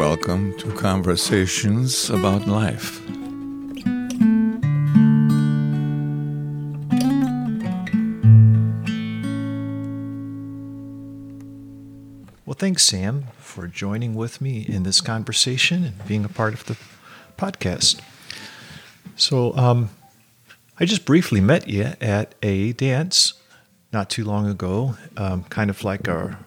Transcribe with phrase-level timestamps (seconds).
[0.00, 3.06] welcome to Conversations About Life.
[12.46, 16.64] Well, thanks, Sam, for joining with me in this conversation and being a part of
[16.64, 16.78] the
[17.36, 18.00] podcast.
[19.16, 19.90] So, um,
[20.78, 23.34] I just briefly met you at a dance
[23.92, 26.38] not too long ago, um, kind of like a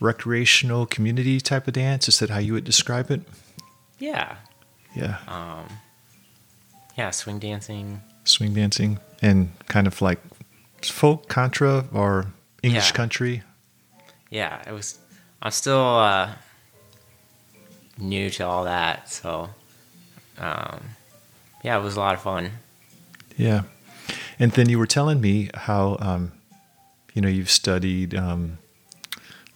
[0.00, 2.08] recreational community type of dance.
[2.08, 3.20] Is that how you would describe it?
[3.98, 4.36] Yeah.
[4.94, 5.18] Yeah.
[5.28, 5.66] Um,
[6.96, 8.00] yeah, swing dancing.
[8.24, 10.18] Swing dancing and kind of like
[10.82, 12.26] folk contra or
[12.62, 12.96] English Yeah.
[12.96, 13.42] country.
[14.30, 14.98] Yeah, it was.
[15.42, 16.32] I'm still uh,
[17.98, 19.50] new to all that, so
[20.38, 20.80] um,
[21.62, 22.50] yeah, it was a lot of fun.
[23.36, 23.62] Yeah.
[24.38, 26.32] And then you were telling me how, um,
[27.14, 28.58] you know, you've studied um,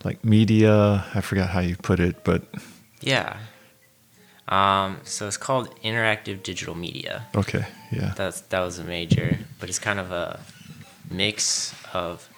[0.05, 1.05] like media.
[1.15, 2.43] I forgot how you put it, but
[3.01, 3.37] Yeah.
[4.47, 7.27] Um, so it's called interactive digital media.
[7.35, 7.65] okay.
[7.91, 8.13] Yeah.
[8.17, 10.41] That's that was a major, but it's kind of a
[11.11, 12.29] mix of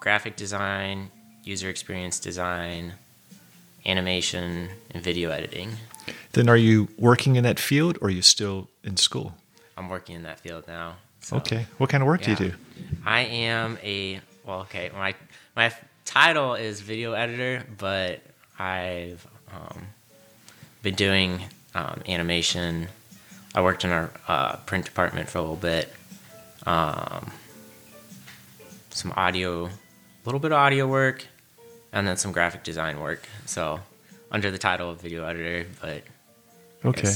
[0.00, 1.10] graphic design,
[1.44, 2.94] user experience design,
[3.84, 5.72] animation, and video editing.
[6.32, 9.34] Then are you working in that field or are you still in school?
[9.76, 10.96] I'm working in that field now.
[11.20, 11.66] so- Okay.
[11.78, 12.34] What kind of work Yeah.
[12.34, 12.56] do you do?
[13.04, 14.90] I am a well, okay.
[14.94, 15.14] My
[15.54, 15.70] my
[16.10, 18.20] title is video editor, but
[18.58, 19.86] I've um,
[20.82, 21.40] been doing
[21.72, 22.88] um, animation.
[23.54, 25.92] I worked in our uh, print department for a little bit.
[26.66, 27.30] Um,
[28.90, 29.70] some audio, a
[30.24, 31.26] little bit of audio work,
[31.92, 33.28] and then some graphic design work.
[33.46, 33.78] So
[34.32, 36.02] under the title of video editor, but
[36.84, 37.06] Okay.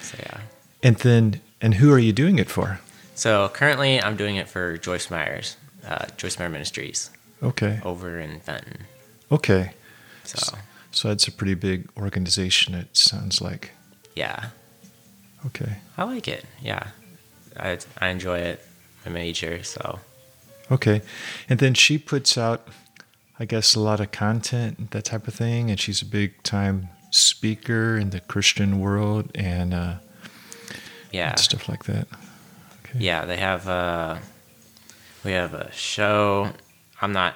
[0.00, 0.40] So yeah.
[0.84, 2.78] And then, and who are you doing it for?
[3.16, 7.10] So currently, I'm doing it for Joyce Myers, uh, Joyce Meyer Ministries,
[7.42, 7.80] Okay.
[7.84, 8.86] over in Fenton.
[9.30, 9.72] Okay.
[10.24, 10.56] So
[10.90, 13.70] So that's a pretty big organization, it sounds like.
[14.14, 14.50] yeah,
[15.46, 15.78] Okay.
[15.98, 16.44] I like it.
[16.62, 16.88] Yeah,
[17.58, 18.64] I I enjoy it.
[19.04, 19.98] My major, so
[20.70, 21.02] Okay.
[21.48, 22.68] And then she puts out,
[23.40, 25.68] I guess, a lot of content, that type of thing.
[25.70, 29.94] And she's a big time speaker in the Christian world and uh,
[31.10, 32.06] yeah, stuff like that.
[32.84, 33.00] Okay.
[33.00, 33.24] yeah.
[33.26, 34.18] They have uh,
[35.24, 36.52] we have a show.
[37.02, 37.34] I'm not.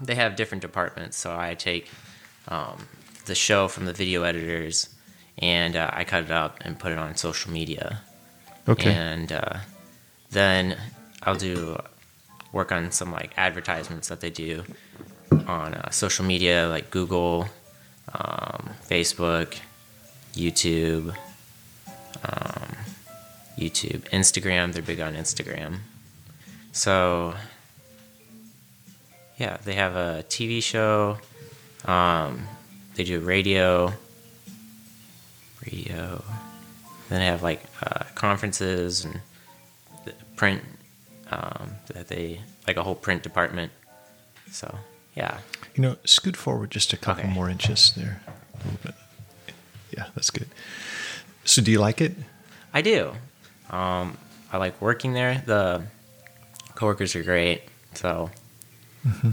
[0.00, 1.90] They have different departments, so I take
[2.48, 2.86] um,
[3.26, 4.88] the show from the video editors,
[5.38, 8.00] and uh, I cut it up and put it on social media.
[8.68, 8.92] Okay.
[8.92, 9.58] and uh,
[10.30, 10.76] then
[11.22, 11.80] I'll do
[12.52, 14.64] work on some like advertisements that they do
[15.46, 17.46] on uh, social media like Google,
[18.12, 19.58] um, Facebook,
[20.34, 21.14] YouTube,
[22.24, 22.76] um,
[23.58, 24.72] YouTube, Instagram.
[24.72, 25.78] They're big on Instagram.
[26.72, 27.34] So
[29.38, 31.18] yeah, they have a TV show.
[31.84, 32.46] Um,
[32.94, 33.92] they do radio.
[35.64, 36.22] Radio.
[37.08, 39.20] Then they have like uh, conferences and
[40.04, 40.62] the print
[41.30, 43.72] um, that they like a whole print department.
[44.50, 44.78] So
[45.14, 45.38] yeah,
[45.74, 47.32] You know, scoot forward just a couple Okay.
[47.32, 48.20] more inches there.
[48.54, 48.94] A little bit.
[49.96, 50.48] Yeah, that's good.
[51.44, 52.14] So do you like it?
[52.74, 53.12] I do.
[53.70, 54.18] Um,
[54.52, 55.42] I like working there.
[55.46, 55.84] The
[56.74, 57.62] coworkers are great.
[57.94, 58.30] So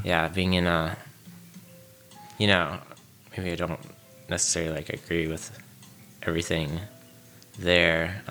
[0.04, 0.98] yeah, being in a
[2.38, 2.80] you know
[3.36, 3.80] maybe I don't
[4.30, 5.52] necessarily like agree with
[6.24, 6.80] everything
[7.60, 8.22] there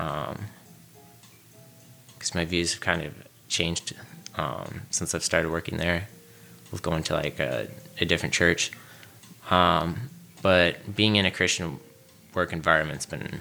[2.14, 3.14] because my views have kind of
[3.48, 3.94] changed
[4.36, 6.08] um, since I've started working there
[6.70, 7.68] with going to like a,
[8.00, 8.72] a different church.
[9.50, 10.08] Um,
[10.40, 11.78] but being in a Christian
[12.34, 13.40] work environment's been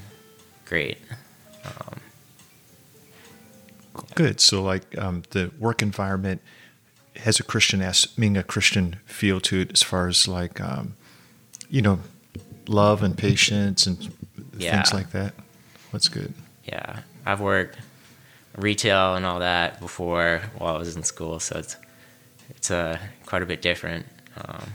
[0.66, 0.97] great.
[1.66, 2.00] Um,
[4.16, 4.40] Good.
[4.40, 6.41] So, like, um, the work environment
[7.17, 10.95] has a Christian as being a Christian feel to it, as far as like, um,
[11.69, 11.99] you know,
[12.67, 14.13] love and patience and
[14.57, 14.72] Yeah.
[14.75, 15.33] things like that.
[15.91, 16.33] That's good.
[16.66, 17.77] Yeah, I've worked
[18.57, 21.75] retail and all that before while I was in school, so it's
[22.49, 24.05] it's uh, quite a bit different.
[24.38, 24.73] Um,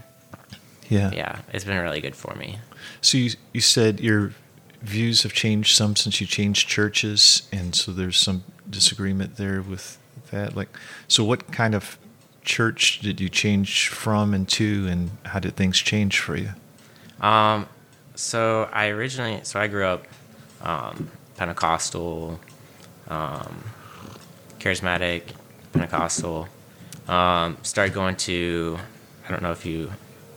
[0.89, 1.11] Yeah.
[1.13, 2.59] yeah, it's been really good for me.
[3.01, 4.33] So you you said your
[4.83, 9.99] views have changed some since you changed churches, and so there's some disagreement there with
[10.31, 10.55] that.
[10.57, 10.69] Like,
[11.09, 11.99] so what kind of
[12.47, 16.51] church did you change from and to, and how did things change for you?
[17.21, 17.69] Um,
[18.15, 20.07] so I originally, so I grew up
[20.63, 22.41] um, Pentecostal,
[23.09, 23.65] um,
[24.59, 25.23] charismatic,
[25.73, 26.49] Pentecostal.
[27.09, 28.79] Um, started going to,
[29.27, 29.93] I don't know if you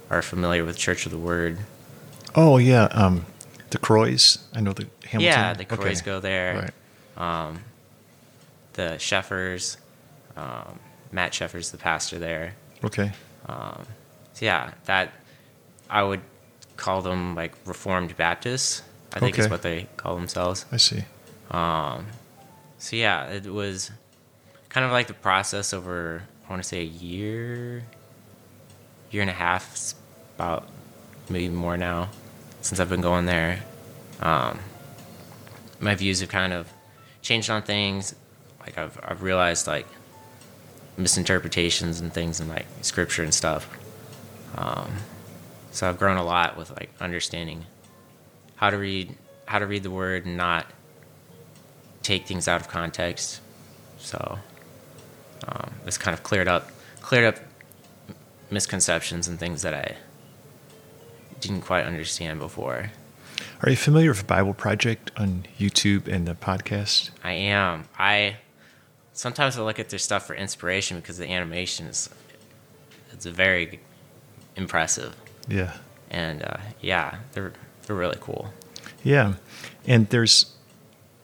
[0.09, 1.59] are familiar with Church of the Word.
[2.35, 3.25] Oh yeah, um,
[3.69, 4.39] the Croys.
[4.53, 5.21] I know the Hamilton.
[5.21, 5.75] Yeah, the Okay.
[5.75, 6.71] Croys go there.
[7.17, 7.55] Right.
[8.73, 9.77] The Sheffers,
[10.37, 10.79] um,
[11.11, 12.55] Matt Sheffers, the pastor there.
[12.83, 13.11] Okay.
[13.47, 15.11] So yeah, that
[15.89, 16.21] I would
[16.77, 18.83] call them like Reformed Baptists.
[19.13, 20.65] I think is what they call themselves.
[20.71, 21.03] I see.
[21.51, 22.05] Um,
[22.77, 23.91] so yeah, it was
[24.69, 27.83] kind of like the process over I want to say a year,
[29.11, 29.93] year and a half,
[30.35, 30.69] about
[31.29, 32.09] maybe more now
[32.61, 33.63] since I've been going there.
[34.21, 34.59] Um,
[35.79, 36.71] my views have kind of
[37.21, 38.15] changed on things.
[38.61, 39.87] Like I've I've realized like
[40.99, 43.69] misinterpretations and things in like scripture and stuff.
[44.55, 44.91] Um,
[45.71, 47.65] so I've grown a lot with like understanding
[48.57, 49.15] how to read
[49.45, 50.67] how to read the word and not
[52.03, 53.41] take things out of context.
[53.97, 54.39] So
[55.47, 56.69] um, it's kind of cleared up
[57.01, 57.43] cleared up
[58.51, 59.95] misconceptions and things that I
[61.39, 62.91] didn't quite understand before.
[63.61, 67.11] Are you familiar with Bible Project on YouTube and the podcast?
[67.23, 67.85] I am.
[67.97, 68.37] I
[69.19, 72.09] sometimes I look at their stuff for inspiration because the animation is
[73.11, 73.79] it's very
[74.55, 75.13] impressive
[75.49, 75.73] Yeah.
[76.09, 77.51] and uh, yeah, they're
[77.85, 78.53] they're really cool.
[79.03, 79.33] Yeah.
[79.87, 80.53] And there's,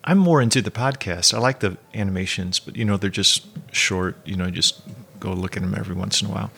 [0.04, 1.34] I'm more into the podcast.
[1.34, 4.82] I like the animations, but you know, they're just short, you know, just
[5.20, 6.52] go look at them every once in a while.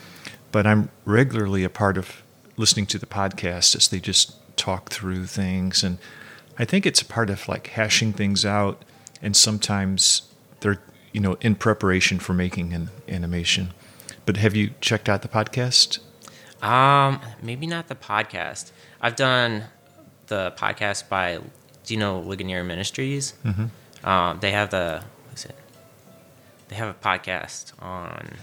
[0.51, 2.24] But I'm regularly a part of
[2.56, 5.83] listening to the podcast as they just talk through things.
[5.83, 5.98] And
[6.57, 8.83] I think it's a part of like hashing things out.
[9.22, 10.22] And sometimes
[10.62, 10.80] they're,
[11.18, 13.74] you know, in preparation for making an animation.
[14.28, 15.98] But have you checked out the podcast?
[16.62, 18.72] Um, maybe not the podcast.
[19.02, 19.64] I've done
[20.28, 21.40] the podcast by
[21.86, 23.34] do you know Ligonier Ministries?
[23.44, 24.08] Mm-hmm.
[24.08, 25.56] Um, they have the what is it?
[26.68, 28.36] They have a podcast on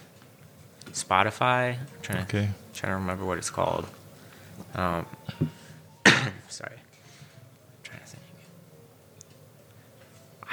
[0.87, 1.79] Spotify.
[1.79, 3.87] I'm trying to trying to remember what it's called.
[4.75, 5.07] Um,
[6.49, 8.23] sorry, I'm trying to think.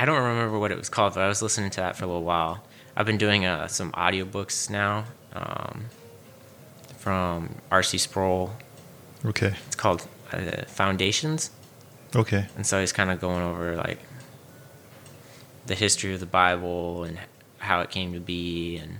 [0.01, 2.07] I don't remember what it was called, but I was listening to that for a
[2.07, 2.63] little while.
[2.95, 5.86] I've been doing uh, some audiobooks now um,
[6.98, 8.00] from R.C.
[8.00, 8.51] Sproul.
[9.24, 9.53] Okay.
[9.68, 11.51] It's called uh, Foundations,
[12.15, 12.48] Okay.
[12.56, 14.00] and so he's kind of going over like
[15.68, 17.19] the history of the Bible and
[17.59, 18.97] how it came to be, and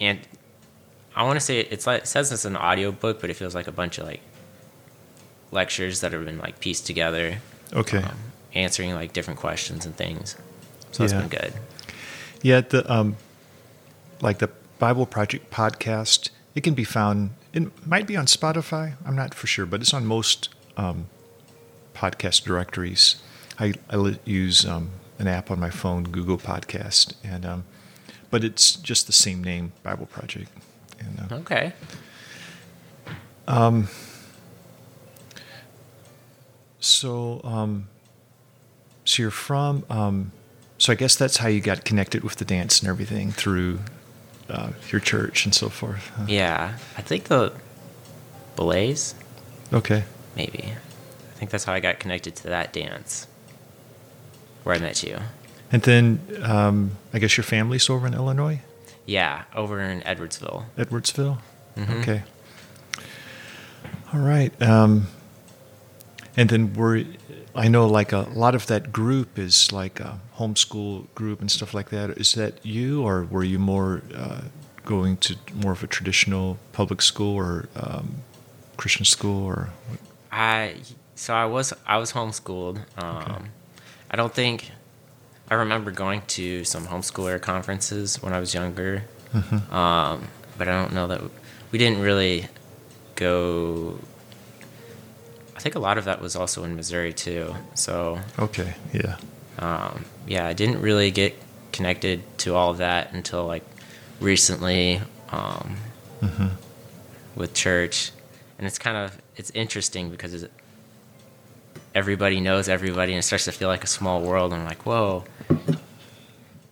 [0.00, 0.18] and
[1.14, 3.68] I want to say it's like it says it's an audiobook, but it feels like
[3.68, 4.20] a bunch of like
[5.52, 7.38] lectures that have been like pieced together,
[7.72, 7.98] Okay.
[7.98, 8.18] um,
[8.56, 10.36] answering like different questions and things.
[10.92, 11.20] So it's Yeah.
[11.20, 11.52] been good.
[12.42, 13.16] Yeah, the um,
[14.20, 14.48] like the
[14.78, 17.30] Bible Project podcast, it can be found.
[17.52, 18.94] It might be on Spotify.
[19.04, 21.06] I'm not for sure, but it's on most um,
[21.94, 23.16] podcast directories.
[23.58, 27.64] I, I use um, an app on my phone, Google Podcast, and um,
[28.30, 30.50] but it's just the same name, Bible Project.
[30.98, 31.72] And, uh, Okay.
[36.80, 37.88] so, um,
[39.06, 39.84] so you're from.
[39.88, 40.32] Um,
[40.78, 43.78] so I guess that's how you got connected with the dance and everything through
[44.50, 46.10] uh, your church and so forth.
[46.16, 46.24] huh?
[46.28, 47.52] Yeah, I think the
[48.56, 49.14] belays
[49.72, 50.04] Okay.
[50.36, 50.74] maybe.
[50.74, 53.26] I think that's how I got connected to that dance
[54.64, 55.18] where I met you.
[55.72, 58.60] And then um, I guess your family's over in Illinois,
[59.06, 60.64] Yeah, over in Edwardsville.
[60.76, 61.38] Edwardsville.
[61.76, 62.00] Mhm.
[62.02, 62.22] Okay.
[64.12, 64.52] All right.
[64.62, 65.08] Um,
[66.36, 67.04] and then we're,
[67.54, 71.72] I know like a lot of that group is like a homeschool group and stuff
[71.72, 72.10] like that.
[72.10, 74.42] Is that you, or were you more uh,
[74.84, 78.16] going to more of a traditional public school or um,
[78.76, 79.70] Christian school or?
[79.88, 79.98] what?
[80.30, 80.76] I
[81.14, 82.78] so I was I was homeschooled.
[83.02, 83.48] Um,
[84.10, 84.70] I don't think
[85.50, 89.04] I remember going to some homeschooler conferences when I was younger,
[89.70, 91.22] um, but I don't know that
[91.70, 92.48] we didn't really
[93.14, 93.98] go.
[95.56, 97.54] I think a lot of that was also in Missouri too.
[97.74, 98.74] So Okay.
[98.92, 99.16] Yeah.
[99.58, 101.34] um, yeah, I didn't really get
[101.72, 103.64] connected to all of that until like
[104.20, 105.76] recently um,
[106.20, 106.46] hmm
[107.34, 108.12] with church,
[108.58, 110.46] and it's kind of it's interesting because it's,
[111.94, 114.52] everybody knows everybody, and it starts to feel like a small world.
[114.52, 115.24] And I'm like, whoa,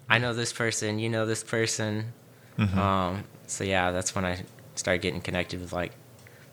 [0.09, 2.12] I know this person, you know this person.
[2.59, 2.76] Mhm.
[2.76, 5.93] Um, so yeah, that's when I started getting connected with like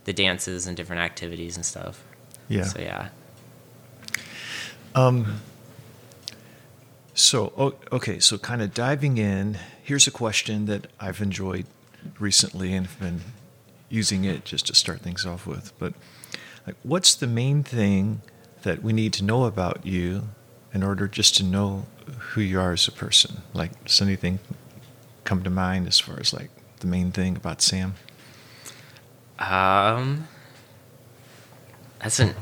[0.05, 2.03] the dances and different activities and stuff.
[2.51, 2.65] Yeah.
[2.65, 3.09] So yeah.
[4.93, 5.41] Um,
[7.13, 11.65] so, okay, so kind of diving in, here's a question that I've enjoyed
[12.19, 13.21] recently and have been
[13.89, 15.71] using it just to start things off with.
[15.77, 15.93] But,
[16.65, 18.21] like, what's the main thing
[18.63, 20.29] that we need to know about you
[20.73, 21.85] in order just to know
[22.17, 23.41] who you are as a person?
[23.53, 24.39] Like, does anything
[25.23, 27.95] come to mind as far as like the main thing about Sam?
[29.39, 30.27] Um,
[32.01, 32.35] that's an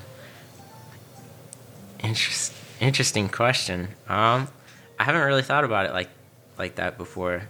[2.04, 3.90] interest, interesting question.
[4.08, 4.48] Um,
[4.98, 6.10] I haven't really thought about it like
[6.58, 7.44] like that before.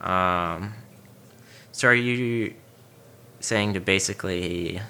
[0.00, 0.74] Um,
[1.72, 2.54] so are you
[3.40, 4.80] saying to basically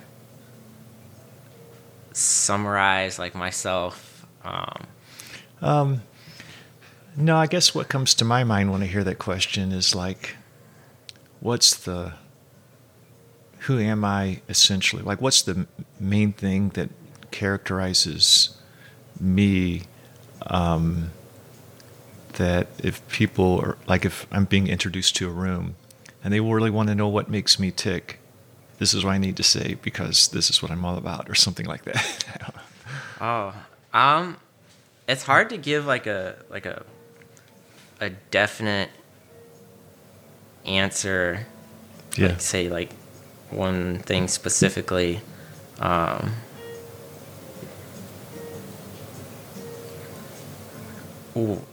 [2.18, 4.26] summarize like myself.
[4.44, 4.86] Um,
[5.60, 6.02] Um,
[7.16, 10.36] no, I guess what comes to my mind when I hear that question is like,
[11.40, 12.14] what's the,
[13.68, 15.02] who am I essentially?
[15.02, 15.66] Like, what's the
[16.00, 16.88] main thing that
[17.30, 18.56] characterizes
[19.20, 19.82] me?
[20.46, 21.10] Um,
[22.38, 25.76] that if people are like, if I'm being introduced to a room
[26.24, 28.20] and they really want to know what makes me tick,
[28.78, 31.34] this is what I need to say because this is what I'm all about, or
[31.34, 32.54] something like that.
[33.20, 33.54] oh,
[33.92, 34.38] um,
[35.06, 36.86] it's hard to give like a like a
[38.00, 38.88] a definite
[40.64, 41.46] answer.
[42.16, 42.28] yeah.
[42.28, 42.90] Like, say like
[43.50, 45.20] one thing specifically.
[45.80, 46.32] Um,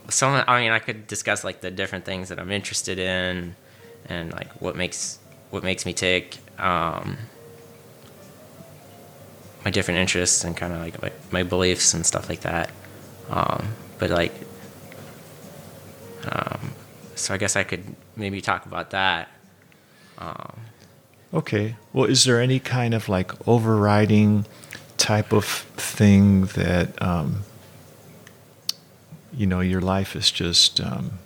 [0.08, 3.56] some I mean I could discuss like the different things that I'm interested in
[4.08, 5.18] and like what makes
[5.50, 6.38] what makes me tick.
[6.58, 7.18] Um,
[9.64, 12.70] my different interests and kind of like my, beliefs and stuff like that.
[13.28, 14.32] Um, but like,
[16.30, 16.70] um,
[17.16, 17.82] so I guess I could
[18.14, 19.28] maybe talk about that.
[21.36, 21.76] Okay.
[21.92, 24.46] Well, is there any kind of like overriding
[24.96, 27.42] type of thing that, um,
[29.34, 31.18] you know, your life is just, um,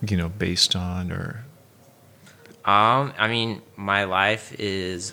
[0.00, 1.44] you know, based on or,
[2.64, 5.12] Um, I mean, my life is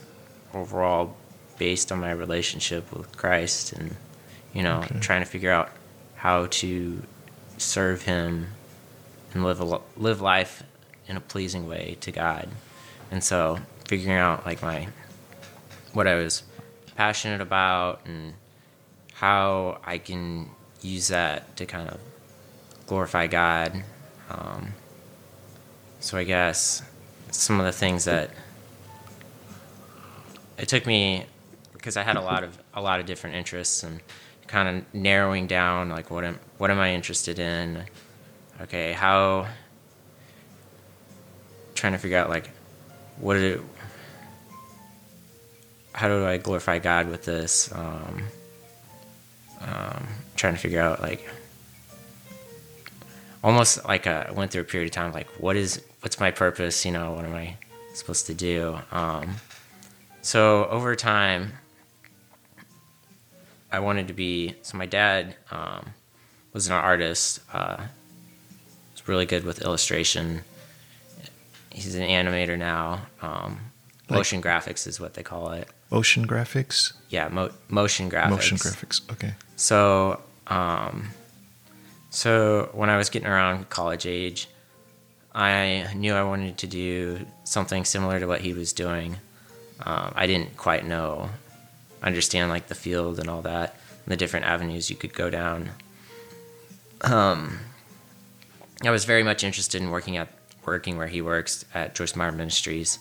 [0.56, 1.16] overall
[1.60, 3.96] based on my relationship with Christ, and
[4.54, 5.00] you know, Okay.
[5.00, 5.70] trying to figure out
[6.16, 7.04] how to
[7.58, 8.48] serve Him
[9.34, 10.64] and live a, live life
[11.08, 12.48] in a pleasing way to God.
[13.12, 14.88] And so, figuring out like my
[15.94, 16.44] what I was
[16.96, 18.34] passionate about and
[19.14, 20.50] how I can
[20.82, 22.00] use that to kind of
[22.88, 23.84] glorify God.
[24.30, 24.74] Um,
[26.00, 26.82] so I guess
[27.32, 28.32] some of the things that
[30.58, 31.26] it took me
[31.74, 34.00] because I had a lot of a lot of different interests and
[34.48, 37.84] kind of narrowing down like what am what am I interested in?
[38.62, 39.48] Okay, how
[41.76, 42.50] trying to figure out like
[43.20, 43.64] what do
[45.94, 47.72] how do I glorify God with this?
[47.72, 48.24] Um,
[49.62, 51.28] um, trying to figure out like
[53.44, 56.86] almost like I went through a period of time like what is what's my purpose?
[56.86, 57.56] You know, what am I
[57.94, 58.80] supposed to do?
[58.92, 59.36] Um,
[60.22, 61.54] so over time,
[63.72, 64.56] I wanted to be.
[64.62, 65.94] So my dad um,
[66.54, 67.40] was an artist.
[67.52, 67.84] Uh,
[68.92, 70.44] was really good with illustration.
[71.74, 73.08] He's an animator now.
[73.22, 73.60] Um,
[74.10, 75.68] Like- motion graphics is what they call it.
[75.92, 76.94] ocean graphics?
[77.10, 78.30] Yeah, mo- motion graphics.
[78.30, 79.02] Motion graphics.
[79.12, 79.34] Okay.
[79.56, 81.10] So, um,
[82.10, 84.48] so when I was getting around college age,
[85.36, 89.18] I knew I wanted to do something similar to what he was doing.
[89.82, 91.30] Um, I didn't quite know,
[92.02, 95.72] understand like the field and all that, and the different avenues you could go down.
[97.02, 97.60] Um,
[98.84, 100.28] I was very much interested in working at
[100.66, 103.00] working where he works at Joyce Meyer Ministries.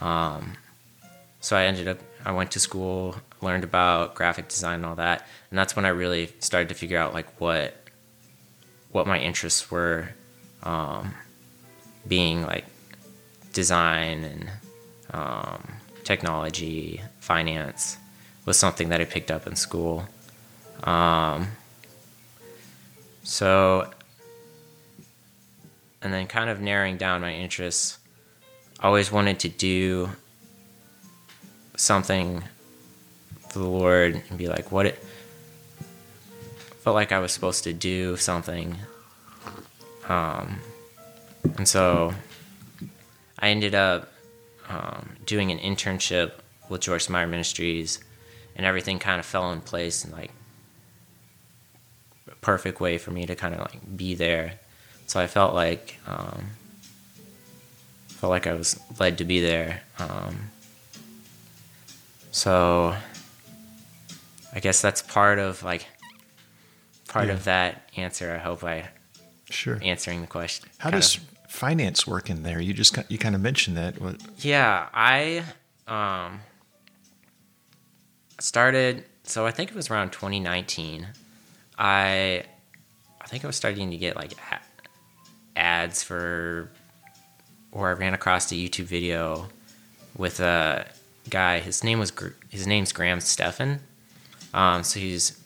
[0.00, 0.54] Um,
[1.40, 5.26] so I ended up I went to school, learned about graphic design and all that,
[5.50, 7.76] and that's when I really started to figure out like what
[8.90, 10.08] what my interests were,
[10.62, 11.14] um,
[12.08, 12.64] being like
[13.52, 14.50] design and
[15.12, 17.96] um, technology, finance
[18.44, 20.06] was something that I picked up in school.
[20.84, 21.48] Um,
[23.22, 23.90] so,
[26.06, 27.98] and then kind of narrowing down my interests,
[28.80, 30.08] always wanted to do
[31.76, 32.44] something
[33.48, 35.02] for the Lord and be like, what it
[36.78, 38.76] felt like I was supposed to do something.
[40.08, 40.60] Um,
[41.58, 42.14] and so
[43.40, 44.12] I ended up
[44.68, 46.34] um, doing an internship
[46.68, 47.98] with Joyce Meyer Ministries,
[48.54, 50.30] and everything kind of fell in place and like
[52.42, 54.60] perfect way for me to kind of like be there.
[55.06, 56.46] So I felt like um,
[58.08, 59.82] felt like I was led to be there.
[59.98, 60.50] Um,
[62.32, 62.94] so
[64.54, 65.86] I guess that's part of like
[67.08, 67.34] part Yeah.
[67.34, 68.34] of that answer.
[68.34, 68.88] I hope I
[69.48, 69.78] Sure.
[69.82, 70.68] answering the question.
[70.78, 72.60] How does of- finance work in there?
[72.60, 74.00] You just you kind of mentioned that.
[74.00, 75.44] What, Yeah, I
[75.86, 76.40] um
[78.40, 81.06] started so I think it was around 2019.
[81.78, 82.42] I
[83.20, 84.32] I think I was starting to get like
[85.56, 86.70] ads for
[87.72, 89.48] or I ran across a YouTube video
[90.16, 90.86] with a
[91.28, 91.60] guy.
[91.60, 92.12] His name was
[92.48, 93.80] his name's Graham Stephan.
[94.54, 95.38] Um, so he's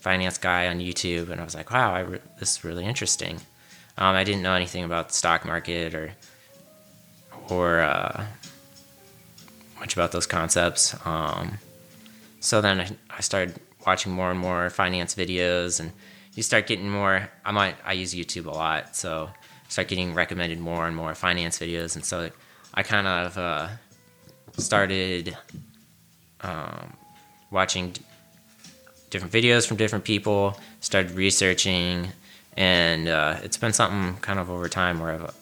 [0.00, 3.40] finance guy on YouTube, and I was like, wow, re- this is really interesting.
[3.98, 6.12] Um, I didn't know anything about the stock market or
[7.50, 8.24] or uh,
[9.78, 10.94] much about those concepts.
[11.06, 11.58] Um,
[12.40, 15.92] so then I, I started watching more and more finance videos, and
[16.38, 17.28] you start getting more.
[17.44, 19.28] I might I use YouTube a lot, so
[19.68, 22.30] start getting recommended more and more finance videos, and so
[22.72, 23.68] I kind of uh,
[24.56, 25.36] started
[26.42, 26.92] um,
[27.50, 28.02] watching d-
[29.10, 30.56] different videos from different people.
[30.78, 32.06] Started researching,
[32.56, 35.34] and uh, it's been something kind of over time where I've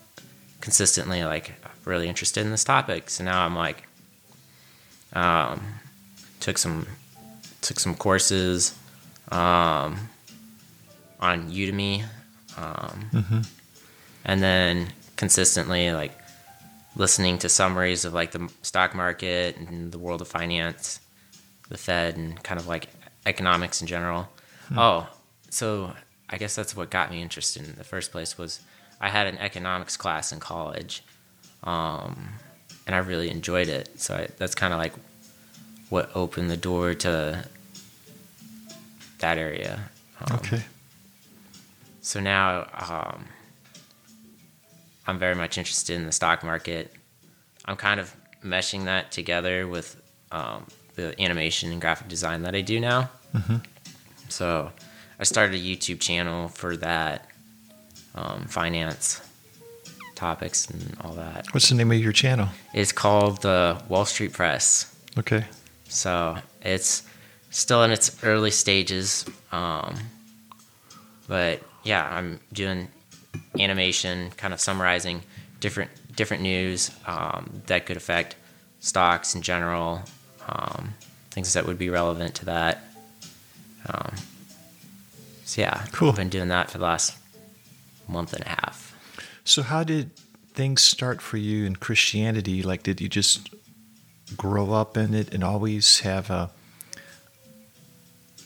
[0.63, 1.53] consistently like
[1.85, 3.11] really interested in this topic.
[3.11, 3.87] So now I'm like,
[5.13, 5.61] um,
[6.41, 6.87] took some
[7.61, 8.75] took some courses
[9.31, 10.09] um,
[11.21, 12.05] on Udemy,
[12.57, 13.11] um,
[14.25, 16.13] and then consistently like
[16.97, 21.01] listening to summaries of like the stock market and the world of finance,
[21.69, 22.89] the Fed, and kind of like
[23.27, 24.29] economics in general.
[24.77, 25.09] Oh,
[25.51, 25.93] so
[26.29, 28.61] I guess that's what got me interested in the first place was
[29.01, 31.03] I had an economics class in college,
[31.65, 32.31] um,
[32.87, 34.01] and I really enjoyed it.
[34.01, 34.93] So I, that's kind of like
[35.91, 37.45] what opened the door to
[39.19, 39.91] that area.
[40.21, 40.63] Um, Okay.
[42.07, 43.25] So now um,
[45.09, 46.93] I'm very much interested in the stock market.
[47.65, 52.61] I'm kind of meshing that together with um, the animation and graphic design that I
[52.61, 53.11] do now.
[54.29, 54.71] So
[55.19, 57.29] I started a YouTube channel for that,
[58.15, 59.21] um, finance
[60.15, 61.53] topics and all that.
[61.53, 62.51] What's the name of your channel?
[62.73, 64.97] It's called the Wall Street Press.
[65.19, 65.45] Okay.
[65.89, 67.03] So it's
[67.51, 69.27] still in its early stages.
[69.51, 69.97] Um,
[71.27, 72.89] but yeah, I'm doing
[73.59, 75.23] animation, kind of summarizing
[75.61, 78.37] different different news um, that could affect
[78.81, 80.03] stocks in general,
[80.49, 80.95] um,
[81.31, 82.83] things that would be relevant to that.
[83.87, 84.15] Um,
[85.45, 86.11] so yeah, Cool.
[86.11, 87.17] I've been doing that for the last
[88.09, 88.95] month and a half.
[89.45, 90.11] So, how did
[90.55, 92.63] things start for you in Christianity?
[92.63, 93.49] Like, did you just
[94.37, 96.51] grow up in it and always have a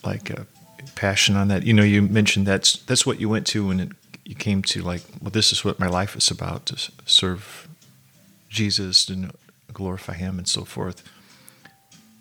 [0.05, 0.47] like a
[0.95, 1.65] passion on that?
[1.65, 3.89] You know, you mentioned that's that's what you went to when it,
[4.25, 7.69] you came to like, well, this is what my life is about to serve
[8.49, 9.33] Jesus and
[9.73, 11.03] glorify Him and so forth.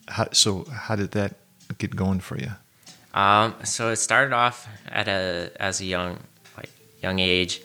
[0.07, 1.35] How, so, how did that
[1.77, 2.51] get going for you?
[3.13, 6.19] Um, so it started off at a as a young
[6.57, 6.69] like
[7.01, 7.61] young age.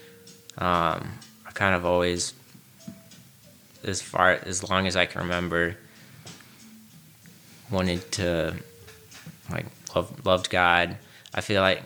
[0.57, 2.33] Um, I kind of always,
[3.83, 5.77] as far as long as I can remember,
[7.71, 8.55] wanted to
[9.51, 10.97] like love, loved God.
[11.35, 11.83] I feel like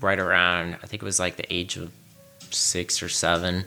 [0.00, 1.92] right around I think it was like the age of
[2.50, 3.64] six or seven,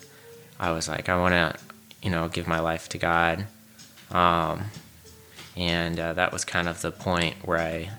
[0.59, 1.59] I was like I want to
[2.01, 3.45] you know give my life to God.
[4.11, 4.65] Um,
[5.57, 7.89] and uh, that was kind of the point where I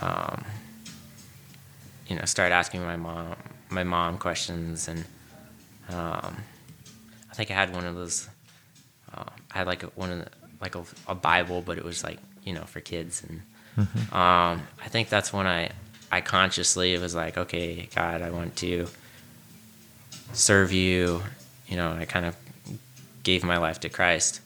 [0.00, 0.44] um,
[2.08, 3.36] you know, started asking my mom
[3.68, 5.00] my mom questions, and
[5.88, 6.36] um,
[7.30, 8.28] I think I had one of those.
[9.14, 12.04] Uh, I had like a, one of the, like a, a Bible, but it was
[12.04, 13.40] like you know for kids, and
[13.78, 15.70] um, I think that's when I
[16.10, 18.86] I consciously was like, okay, God, I want to
[20.32, 21.22] serve you.
[21.66, 22.36] You know, I kind of
[23.22, 24.40] gave my life to Christ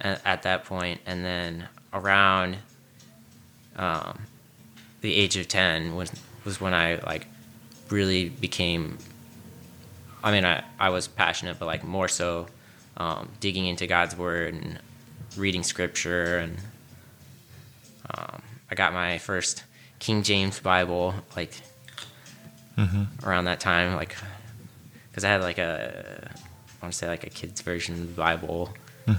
[0.00, 2.58] at, at that point, and then around.
[3.76, 4.20] Um,
[5.00, 6.12] the age of 10 was
[6.44, 7.26] was when I like
[7.90, 8.98] really became
[10.22, 12.46] I mean I, I was passionate but like more so
[12.96, 14.78] um, digging into God's word and
[15.36, 16.58] reading scripture and
[18.14, 19.64] um, I got my first
[19.98, 21.52] King James Bible like
[23.24, 24.16] around that time like
[25.10, 28.20] because I had like a I want to say like a kid's version of the
[28.20, 28.72] Bible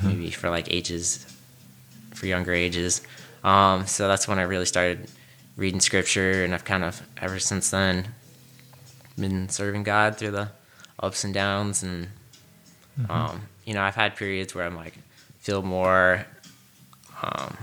[0.03, 1.25] maybe for like ages
[2.13, 3.01] for younger ages.
[3.43, 5.09] Um, so that's when I really started
[5.57, 8.07] reading scripture, and I've kind of ever since then
[9.19, 10.49] been serving God through the
[10.99, 12.07] ups and downs, and
[13.09, 14.93] um, you know I've had periods where I'm like
[15.39, 16.25] feel more
[17.21, 17.57] um,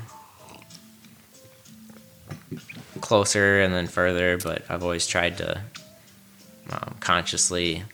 [3.01, 5.61] closer and then further, but I've always tried to
[6.71, 7.85] um, consciously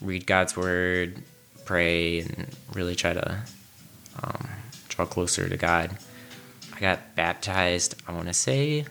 [0.00, 1.22] read God's word,
[1.64, 3.38] pray, and really try to
[4.22, 4.48] um,
[4.88, 5.96] draw closer to God.
[6.74, 8.84] I got baptized, I want to say,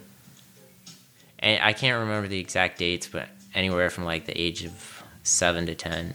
[1.40, 5.66] and I can't remember the exact dates, but anywhere from like the age of seven
[5.66, 6.14] to 10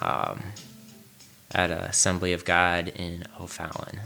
[0.00, 0.42] um,
[1.52, 4.00] at a Assembly of God in O'Fallon.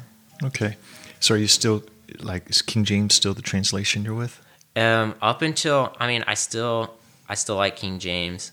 [0.45, 0.77] Okay.
[1.21, 1.83] So, are you still
[2.21, 4.41] like is King James still the translation you're with?
[4.77, 6.95] Um, up until I mean, I still
[7.29, 8.53] I still like King James.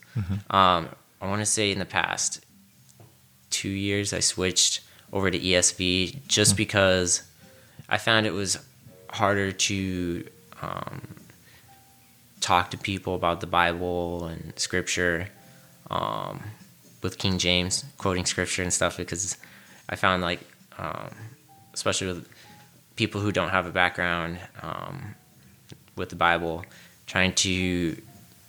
[0.50, 0.90] Um,
[1.22, 2.46] I want to say in the past
[3.50, 7.24] two years I switched over to ESV just because
[7.90, 8.58] I found it was
[9.10, 10.28] harder to
[10.62, 11.02] um,
[12.42, 15.28] talk to people about the Bible and Scripture
[15.90, 16.42] um,
[17.02, 19.38] with King James, quoting Scripture and stuff because
[19.90, 20.40] I found like,
[20.78, 21.10] um,
[21.74, 22.30] especially with
[23.00, 25.16] people who don't have a background um,
[25.96, 26.66] with the Bible,
[27.08, 27.96] trying to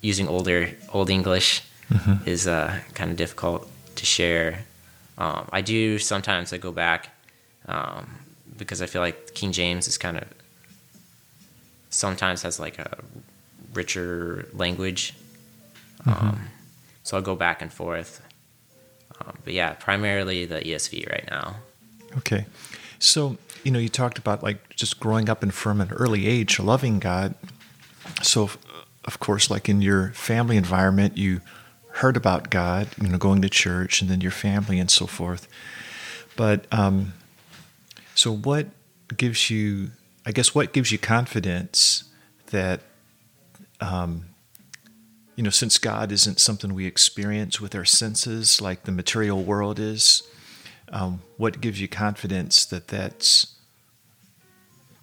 [0.01, 1.63] using older old English
[2.27, 3.61] is uh, kind of difficult
[3.95, 4.65] to share.
[5.19, 7.01] Um, I do sometimes I go back
[7.67, 8.05] um,
[8.59, 10.27] because I feel like King James is kind of
[11.91, 12.91] sometimes has like a
[13.73, 15.15] richer language.
[16.07, 16.49] Um,
[17.05, 18.21] so I'll go back and forth.
[19.21, 21.57] Um, but yeah, primarily the ESV right now.
[22.19, 22.47] Okay.
[23.01, 26.61] So, you know, you talked about like just growing up and from an early age
[26.61, 27.35] loving God.
[28.23, 28.51] So,
[29.05, 31.41] of course, like in your family environment, you
[31.95, 35.49] heard about God, you know, going to church and then your family and so forth.
[36.37, 37.15] But, um,
[38.15, 38.67] so what
[39.17, 39.91] gives you,
[40.27, 42.05] I guess, what gives you confidence
[42.51, 42.81] that,
[43.81, 44.27] um,
[45.37, 49.79] you know, since God isn't something we experience with our senses like the material world
[49.79, 50.23] is,
[50.91, 53.57] um, what gives you confidence that that's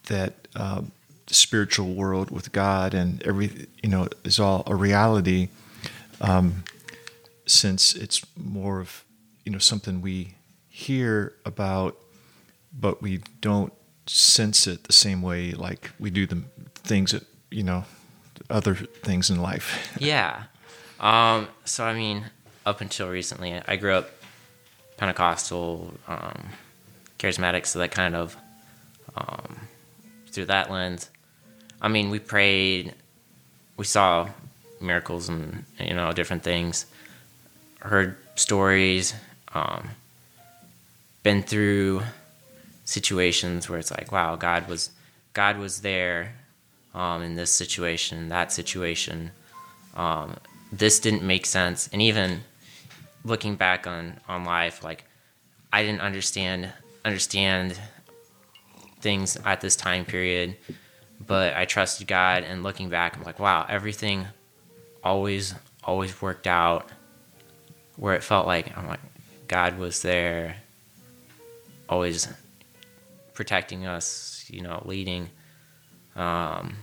[0.07, 0.91] that um,
[1.27, 5.49] spiritual world with God and every you know is all a reality
[6.21, 6.63] um,
[7.45, 9.03] since it's more of
[9.45, 10.35] you know something we
[10.69, 11.97] hear about
[12.77, 13.73] but we don't
[14.05, 16.41] sense it the same way like we do the
[16.75, 17.83] things that you know
[18.49, 20.43] other things in life Yeah.
[20.99, 22.25] Um, so I mean,
[22.65, 24.09] up until recently, I grew up
[24.97, 26.49] Pentecostal, um,
[27.19, 28.35] charismatic, so that kind of
[29.15, 29.67] um,
[30.31, 31.09] through that lens.
[31.81, 32.93] I mean, we prayed,
[33.77, 34.29] we saw
[34.81, 36.85] miracles and you know different things,
[37.79, 39.13] heard stories,
[39.53, 39.89] um,
[41.23, 42.01] been through
[42.85, 44.91] situations where it's like, wow, God was
[45.33, 46.33] God was there
[46.95, 49.31] um, in this situation, that situation.
[49.95, 50.37] Um,
[50.71, 52.41] this didn't make sense, and even
[53.27, 55.03] looking back on on life, like
[55.71, 56.71] I didn't understand
[57.05, 57.79] understand
[59.01, 60.57] things at this time period,
[61.25, 64.25] but I trusted God, and looking back, I'm like, wow, everything
[65.03, 66.89] always always worked out.
[67.97, 68.99] Where it felt like I'm like
[69.47, 70.57] God was there,
[71.89, 72.27] always
[73.33, 75.29] protecting us, you know, leading.
[76.15, 76.75] Um,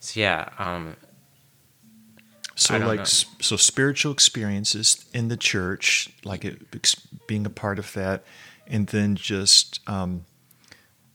[0.00, 0.96] so yeah, um,
[2.56, 3.04] So like know.
[3.04, 6.62] so spiritual experiences in the church, like it,
[7.26, 8.22] being a part of that,
[8.66, 10.24] and then just um,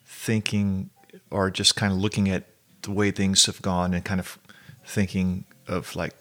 [0.05, 0.89] thinking
[1.31, 2.43] or just kind of looking at
[2.81, 4.37] the way things have gone and kind of
[4.85, 6.13] thinking of like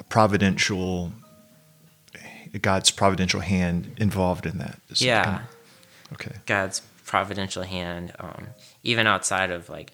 [0.00, 1.12] a providential
[2.62, 4.80] God's providential hand involved in that.
[4.88, 5.24] Is yeah.
[5.24, 6.36] kind of- okay.
[6.46, 8.48] God's providential hand, um,
[8.82, 9.92] even outside of like,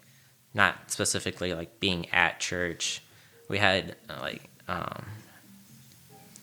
[0.54, 3.02] not specifically like being at church,
[3.48, 5.04] we had uh, like um,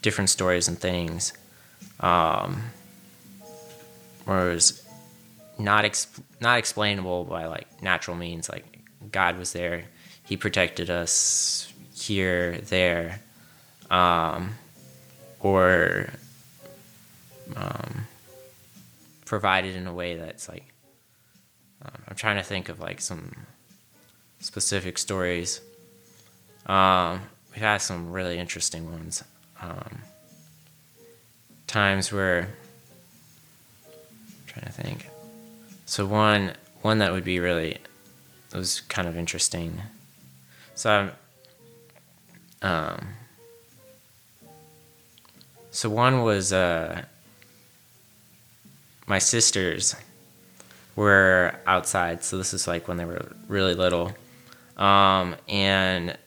[0.02, 1.34] different stories and things,
[2.00, 2.62] um,
[4.26, 4.86] where it was
[5.58, 6.08] not
[6.40, 8.50] not explainable by like natural means.
[8.50, 8.66] Like
[9.12, 9.86] God was there,
[10.24, 13.20] He protected us here, there,
[13.90, 14.56] um,
[15.40, 16.10] or
[17.56, 18.08] um,
[19.26, 20.66] provided in a way that's like
[21.84, 23.36] um, I'm trying to think of like some
[24.40, 25.62] specific stories.
[26.68, 29.24] Um, we've had some really interesting ones.
[29.62, 30.00] Um,
[31.68, 32.48] times where
[33.86, 33.94] I'm
[34.48, 35.10] trying to think.
[35.86, 39.82] So one one that would be really it was kind of interesting.
[40.76, 41.12] So
[42.62, 43.10] um
[45.72, 47.04] so one was uh
[49.08, 49.96] my sisters
[50.96, 52.24] were outside.
[52.24, 54.14] So this is like when they were really little.
[54.78, 56.18] Um, and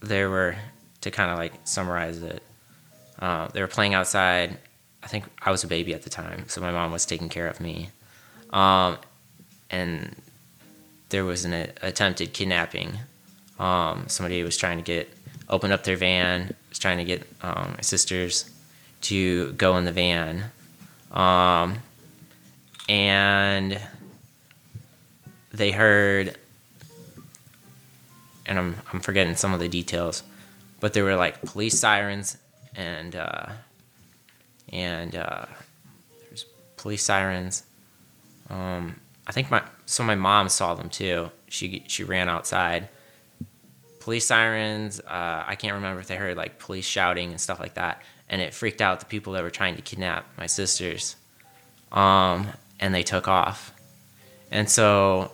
[0.00, 0.56] they were,
[1.00, 2.42] to kind of like summarize it,
[3.18, 4.56] uh, they were playing outside.
[5.02, 7.48] I think I was a baby at the time, so my mom was taking care
[7.48, 7.90] of me.
[8.50, 8.98] Um,
[9.70, 10.14] and
[11.08, 12.98] there was an a- attempted kidnapping.
[13.58, 15.08] Um, somebody was trying to get,
[15.48, 18.50] open up their van, was trying to get um, my sisters
[19.02, 20.44] to go in the van.
[21.10, 21.78] Um,
[22.88, 23.80] and
[25.52, 26.36] they heard
[28.48, 30.22] and I'm I'm forgetting some of the details,
[30.80, 32.38] but there were like police sirens
[32.74, 33.46] and uh,
[34.72, 35.46] and uh,
[36.28, 36.44] there's
[36.76, 37.64] police sirens.
[38.50, 41.30] Um, I think my so my mom saw them too.
[41.48, 42.88] She she ran outside.
[44.00, 45.00] Police sirens.
[45.00, 48.40] Uh, I can't remember if they heard like police shouting and stuff like that, and
[48.40, 51.16] it freaked out the people that were trying to kidnap my sisters.
[51.92, 52.48] Um,
[52.80, 53.72] and they took off.
[54.50, 55.32] And so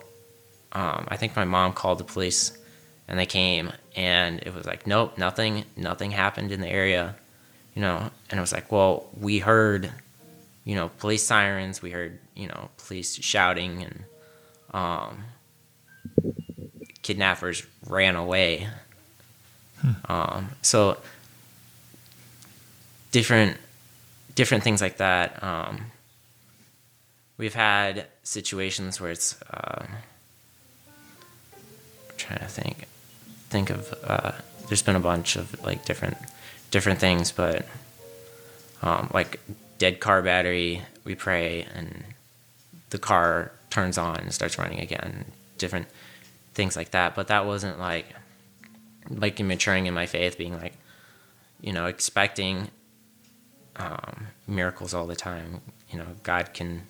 [0.71, 2.57] um, I think my mom called the police
[3.07, 7.15] and they came and it was like, nope, nothing, nothing happened in the area,
[7.75, 8.09] you know.
[8.29, 9.91] And it was like, well, we heard,
[10.63, 14.03] you know, police sirens, we heard you know, police shouting and
[14.73, 15.23] um,
[17.01, 18.67] kidnappers ran away.
[20.09, 20.97] Um, so
[23.11, 23.57] different
[24.35, 25.41] different things like that.
[25.41, 25.91] Um,
[27.37, 29.95] we've had situations where it's uh, I'm
[32.17, 32.87] trying to think
[33.55, 34.33] think of uh,
[34.67, 36.17] there's been a bunch of like different
[36.71, 37.65] different things, but
[38.81, 39.39] um, like
[39.77, 42.03] dead car battery, we pray and
[42.89, 45.23] the car turns on and starts running again.
[45.57, 45.87] Different
[46.53, 48.07] things like that, but that wasn't like
[49.09, 50.73] like maturing in my faith, being like
[51.61, 52.67] you know expecting
[53.77, 55.61] um, miracles all the time.
[55.89, 56.81] You know, God can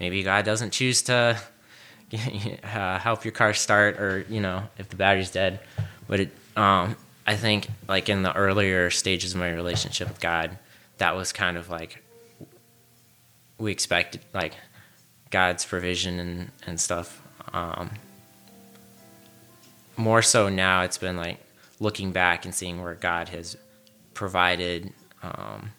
[0.00, 1.38] maybe God doesn't choose to
[2.64, 5.60] uh, help your car start, or you know, if the battery's dead.
[6.06, 10.58] But it, um, I think, like in the earlier stages of my relationship with God,
[10.98, 12.02] that was kind of like
[13.58, 14.54] we expected, like
[15.30, 17.22] God's provision and and stuff.
[17.52, 17.90] Um,
[19.96, 21.38] more so now, it's been like
[21.80, 23.56] looking back and seeing where God has
[24.12, 24.92] provided.
[25.22, 25.70] Um,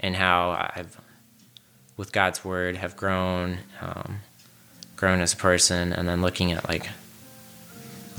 [0.00, 0.98] and how I've,
[1.96, 4.20] with God's word, have grown, um,
[5.00, 6.90] grown as a person, and then looking at like,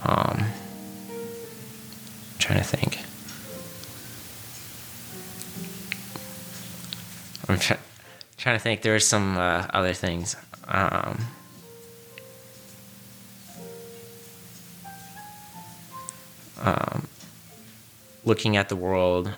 [0.04, 0.50] um, I'm
[2.40, 2.98] trying to think.
[7.48, 7.78] I'm try-
[8.38, 8.82] trying to think.
[8.82, 10.36] There's some uh, other things.
[10.68, 11.20] Um,
[16.64, 17.08] um,
[18.26, 19.32] looking at the world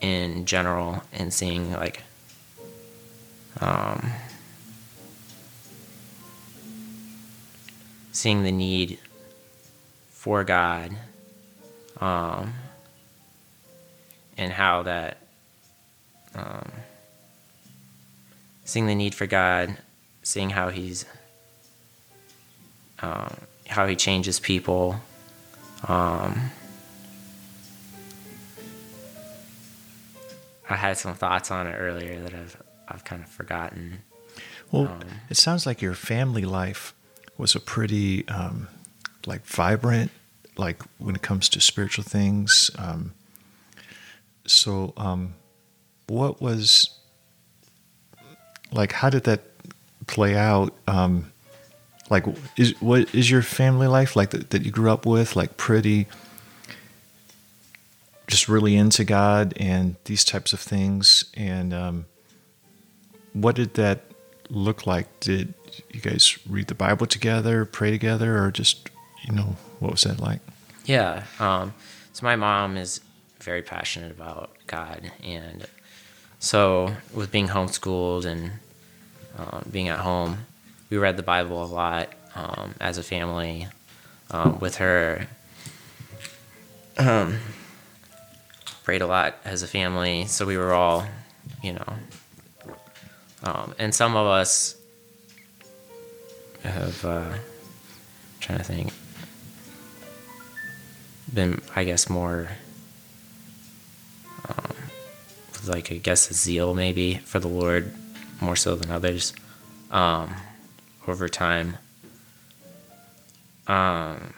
[0.00, 2.04] in general and seeing like
[3.60, 4.12] um,
[8.20, 8.98] seeing the need
[10.10, 10.94] for God
[12.02, 12.52] um,
[14.36, 15.16] and how that
[16.34, 16.70] um,
[18.66, 19.74] seeing the need for God,
[20.22, 21.06] seeing how he's
[22.98, 23.34] um,
[23.66, 25.00] how he changes people.
[25.88, 26.50] Um,
[30.68, 34.02] I had some thoughts on it earlier that I've I've kind of forgotten.
[34.70, 36.92] Well, Um, it sounds like your family life
[37.40, 38.68] was a pretty um,
[39.26, 40.10] like vibrant,
[40.56, 42.70] like when it comes to spiritual things.
[42.78, 43.14] Um,
[44.46, 45.34] so, um,
[46.06, 46.90] what was
[48.72, 48.92] like?
[48.92, 49.40] How did that
[50.06, 50.74] play out?
[50.86, 51.32] Um,
[52.10, 52.26] like,
[52.56, 55.36] is what is your family life like that, that you grew up with?
[55.36, 56.06] Like, pretty,
[58.26, 61.24] just really into God and these types of things.
[61.34, 62.06] And um,
[63.32, 64.02] what did that
[64.50, 65.20] look like?
[65.20, 65.54] Did
[65.90, 68.90] you guys read the Bible together, pray together, or just
[69.22, 70.40] you know what was that like?
[70.84, 71.24] Yeah.
[71.38, 71.74] Um,
[72.12, 73.00] so my mom is
[73.40, 75.66] very passionate about God, and
[76.38, 78.52] so with being homeschooled and
[79.38, 80.46] um, being at home,
[80.88, 83.68] we read the Bible a lot um, as a family.
[84.32, 85.26] Um, with her,
[86.98, 87.38] um,
[88.84, 90.26] prayed a lot as a family.
[90.26, 91.04] So we were all,
[91.62, 91.94] you know,
[93.42, 94.76] um, and some of us
[96.68, 97.04] have.
[97.04, 97.32] Uh,
[98.40, 98.92] trying to think
[101.32, 102.48] been, I guess, more
[104.48, 104.74] um,
[105.68, 107.94] like I guess a zeal maybe for the Lord
[108.40, 109.32] more so than others
[109.90, 110.34] um,
[111.06, 111.76] over time.
[113.68, 114.34] Um,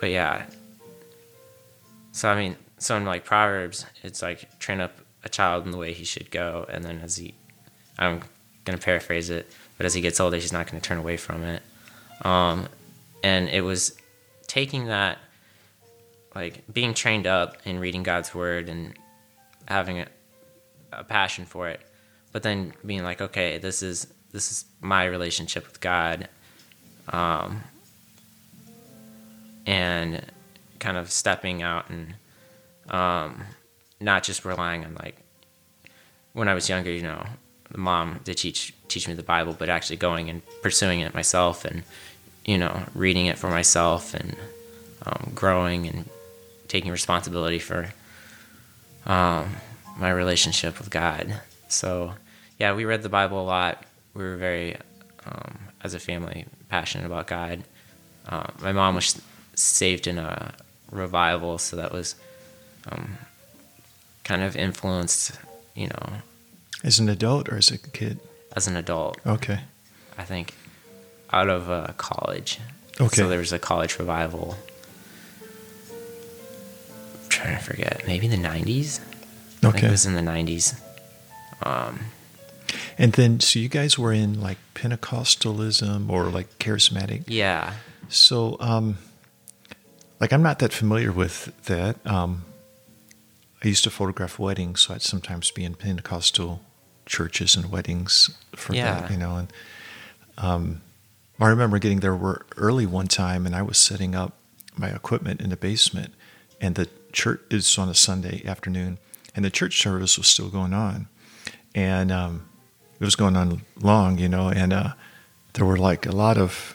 [0.00, 0.46] but yeah,
[2.12, 5.78] so I mean, so in like Proverbs, it's like train up a child in the
[5.78, 7.34] way he should go, and then as he,
[7.98, 8.22] I'm
[8.64, 9.50] gonna paraphrase it,
[9.82, 11.60] but as he gets older, he's not gonna turn away from it.
[12.24, 12.68] Um,
[13.24, 13.96] and it was
[14.46, 15.18] taking that
[16.36, 18.94] like being trained up in reading God's word and
[19.66, 20.06] having a,
[20.92, 21.80] a passion for it,
[22.30, 26.28] but then being like, okay, this is this is my relationship with God,
[27.08, 27.64] um,
[29.66, 30.24] and
[30.78, 32.14] kind of stepping out and
[32.88, 33.42] um,
[34.00, 35.16] not just relying on like
[36.34, 37.26] when I was younger, you know,
[37.76, 41.82] mom to teach teach me the Bible, but actually going and pursuing it myself and
[42.44, 44.36] you know reading it for myself and
[45.06, 46.08] um, growing and
[46.68, 47.92] taking responsibility for
[49.06, 49.56] um,
[49.98, 51.40] my relationship with God.
[51.68, 52.14] So,
[52.58, 53.84] yeah, we read the Bible a lot.
[54.14, 54.76] We were very,
[55.26, 57.64] um, as a family, passionate about God.
[58.26, 59.20] Uh, my mom was
[59.54, 60.54] saved in a
[60.90, 62.14] revival, so that was
[62.90, 63.18] um,
[64.24, 65.32] kind of influenced,
[65.74, 66.12] you know,
[66.82, 68.18] As an adult or as a kid?
[68.54, 69.16] as an adult.
[69.26, 69.60] Okay.
[70.18, 70.54] I think
[71.32, 72.58] out of uh, college.
[73.00, 73.16] Okay.
[73.16, 74.56] So there was a college revival.
[75.90, 78.02] I'm trying to forget.
[78.06, 79.00] Maybe the 90s?
[79.00, 79.02] I
[79.62, 79.86] think Okay.
[79.86, 80.78] it was in the 90s.
[81.62, 82.00] Um,
[82.98, 87.24] And then, so you guys were in like Pentecostalism or like charismatic.
[87.26, 87.74] Yeah.
[88.08, 88.98] So, um,
[90.20, 92.04] like, I'm not that familiar with that.
[92.06, 92.44] Um,
[93.64, 96.60] I used to photograph weddings, so I'd sometimes be in Pentecostal
[97.12, 99.00] churches and weddings for Yeah.
[99.02, 99.36] that, you know.
[99.36, 99.52] And
[100.38, 100.80] um,
[101.38, 102.18] I remember getting there
[102.56, 104.32] early one time, and I was setting up
[104.76, 106.14] my equipment in the basement,
[106.60, 108.98] and the church is on a Sunday afternoon,
[109.36, 111.08] and the church service was still going on,
[111.74, 112.48] and um,
[112.98, 114.92] it was going on long, you know, and uh,
[115.52, 116.74] there were like a lot of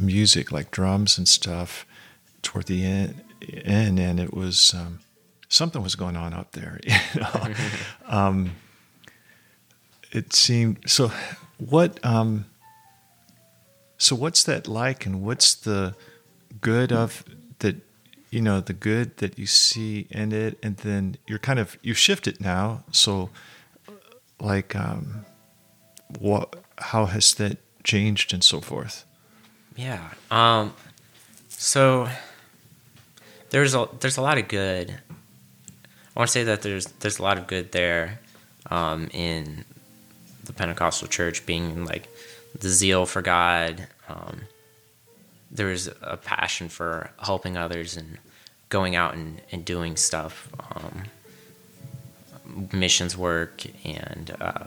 [0.00, 1.86] music, like drums and stuff,
[2.42, 3.22] toward the end,
[3.64, 4.98] end and it was um,
[5.48, 7.54] something was going on up there, you know.
[8.08, 8.50] um,
[10.14, 11.10] it seemed so.
[11.58, 12.02] What?
[12.04, 12.46] Um,
[13.98, 15.94] so what's that like, and what's the
[16.60, 17.24] good of
[17.58, 17.76] that?
[18.30, 21.94] You know, the good that you see in it, and then you're kind of you
[21.94, 22.84] shift it now.
[22.90, 23.30] So,
[24.40, 25.26] like, um,
[26.18, 26.56] what?
[26.78, 29.04] How has that changed, and so forth?
[29.76, 30.10] Yeah.
[30.30, 30.74] Um,
[31.48, 32.08] so
[33.50, 34.90] there's a there's a lot of good.
[34.90, 38.20] I want to say that there's there's a lot of good there
[38.70, 39.64] um, in
[40.44, 42.08] the Pentecostal church, being like
[42.58, 43.86] the zeal for God.
[44.08, 44.42] Um,
[45.50, 48.18] there was a passion for helping others and
[48.68, 51.04] going out and, and doing stuff, um,
[52.72, 54.64] missions work, and uh,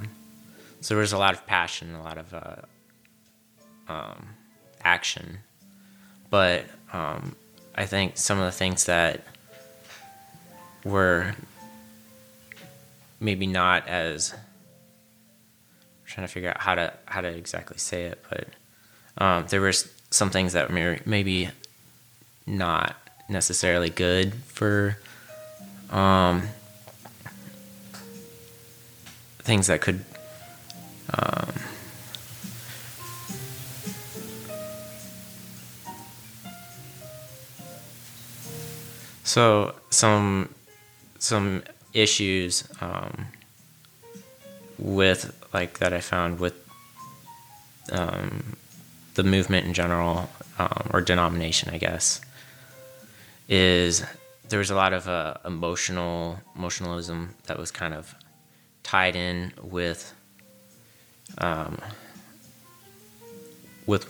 [0.81, 2.55] so there was a lot of passion, a lot of uh,
[3.87, 4.27] um,
[4.83, 5.39] action.
[6.29, 7.35] But um,
[7.75, 9.21] I think some of the things that
[10.83, 11.35] were
[13.19, 14.33] maybe not as
[16.17, 18.47] trying to figure out how to how to exactly say it, but
[19.19, 19.73] um, there were
[20.09, 21.49] some things that were maybe
[22.47, 22.95] not
[23.29, 24.97] necessarily good for
[25.91, 26.41] um,
[29.43, 30.03] things that could
[31.13, 31.53] um,
[39.23, 40.55] So some
[41.19, 41.61] some
[41.93, 43.27] issues um,
[44.79, 46.55] with like that I found with
[47.91, 48.55] um,
[49.15, 52.21] the movement in general um, or denomination, I guess,
[53.49, 54.05] is
[54.49, 58.13] there was a lot of uh, emotional emotionalism that was kind of
[58.83, 60.13] tied in with
[61.39, 61.79] um,
[63.87, 64.03] with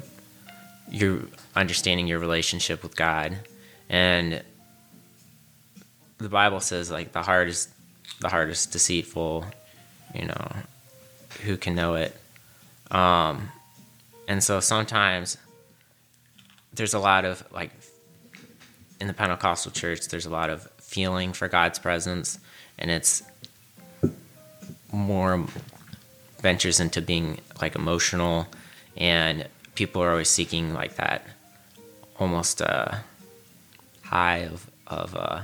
[0.91, 1.21] your
[1.55, 3.37] understanding your relationship with God.
[3.89, 4.43] And
[6.17, 7.69] the Bible says like the heart is
[8.19, 9.45] the heart is deceitful,
[10.13, 10.47] you know,
[11.43, 12.15] who can know it?
[12.91, 13.49] Um,
[14.27, 15.37] and so sometimes
[16.73, 17.71] there's a lot of like
[18.99, 22.39] in the Pentecostal church, there's a lot of feeling for God's presence,
[22.79, 23.23] and it's
[24.91, 25.45] more
[26.41, 28.47] ventures into being like emotional,
[28.95, 31.27] and people are always seeking like that
[32.19, 32.95] almost uh,
[34.03, 35.41] high of of uh,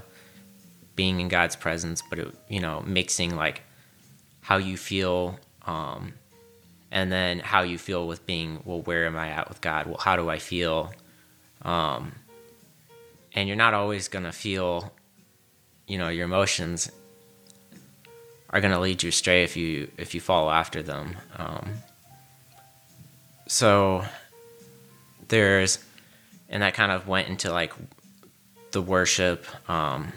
[0.95, 3.61] being in God's presence, but it, you know, mixing like
[4.41, 6.13] how you feel, um,
[6.91, 9.87] and then how you feel with being, well, where am I at with God?
[9.87, 10.93] Well, how do I feel?
[11.63, 12.13] Um,
[13.33, 14.93] and you're not always gonna feel,
[15.87, 16.91] you know, your emotions
[18.49, 21.17] are gonna lead you astray if you if you follow after them.
[21.37, 21.73] Um,
[23.47, 24.05] so
[25.27, 25.83] there's,
[26.49, 27.73] and that kind of went into like
[28.71, 29.45] the worship.
[29.69, 30.13] Um,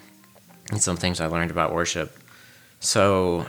[0.71, 2.17] and some things I learned about worship.
[2.81, 3.47] So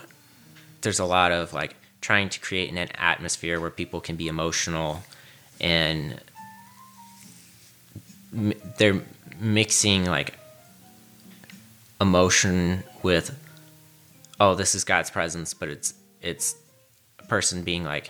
[0.82, 1.76] there's a lot of like
[2.08, 5.04] trying to create an atmosphere where people can be emotional
[5.60, 6.22] and
[8.78, 9.02] they're
[9.42, 10.40] mixing like
[12.00, 13.38] emotion with
[14.40, 16.56] oh this is God's presence but it's it's
[17.20, 18.10] a person being like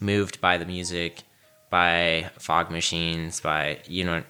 [0.00, 1.22] moved by the music
[1.68, 4.22] by fog machines by you know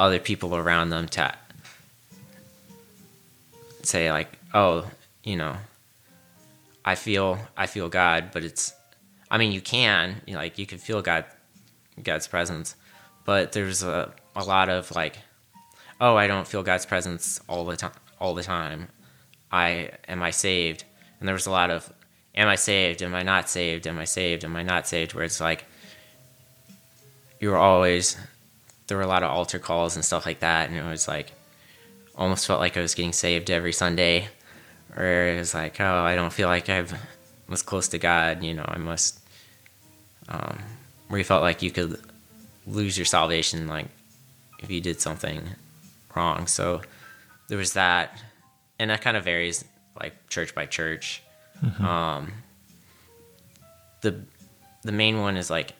[0.00, 1.32] other people around them to
[3.82, 4.90] say like, oh,
[5.22, 5.56] you know,
[6.90, 8.74] I feel I feel God, but it's
[9.30, 11.24] I mean you can, you know, like you can feel God
[12.02, 12.74] God's presence,
[13.24, 15.16] but there's a a lot of like
[16.00, 18.88] oh, I don't feel God's presence all the time all the time.
[19.52, 20.82] I am I saved?
[21.20, 21.92] And there was a lot of
[22.34, 23.02] am I saved?
[23.02, 23.86] Am I not saved?
[23.86, 24.44] Am I saved?
[24.44, 25.14] Am I not saved?
[25.14, 25.66] Where it's like
[27.38, 28.16] you were always
[28.88, 31.30] there were a lot of altar calls and stuff like that and it was like
[32.16, 34.26] almost felt like I was getting saved every Sunday,
[34.96, 36.84] or it was like, oh, I don't feel like I
[37.48, 38.42] was close to God.
[38.42, 39.18] You know, I must.
[40.28, 40.58] Um,
[41.08, 41.98] where you felt like you could
[42.66, 43.86] lose your salvation, like
[44.60, 45.42] if you did something
[46.14, 46.46] wrong.
[46.46, 46.82] So
[47.48, 48.22] there was that,
[48.78, 49.64] and that kind of varies,
[49.98, 51.22] like church by church.
[51.84, 52.32] Um,
[54.00, 54.20] the
[54.82, 55.72] the main one is like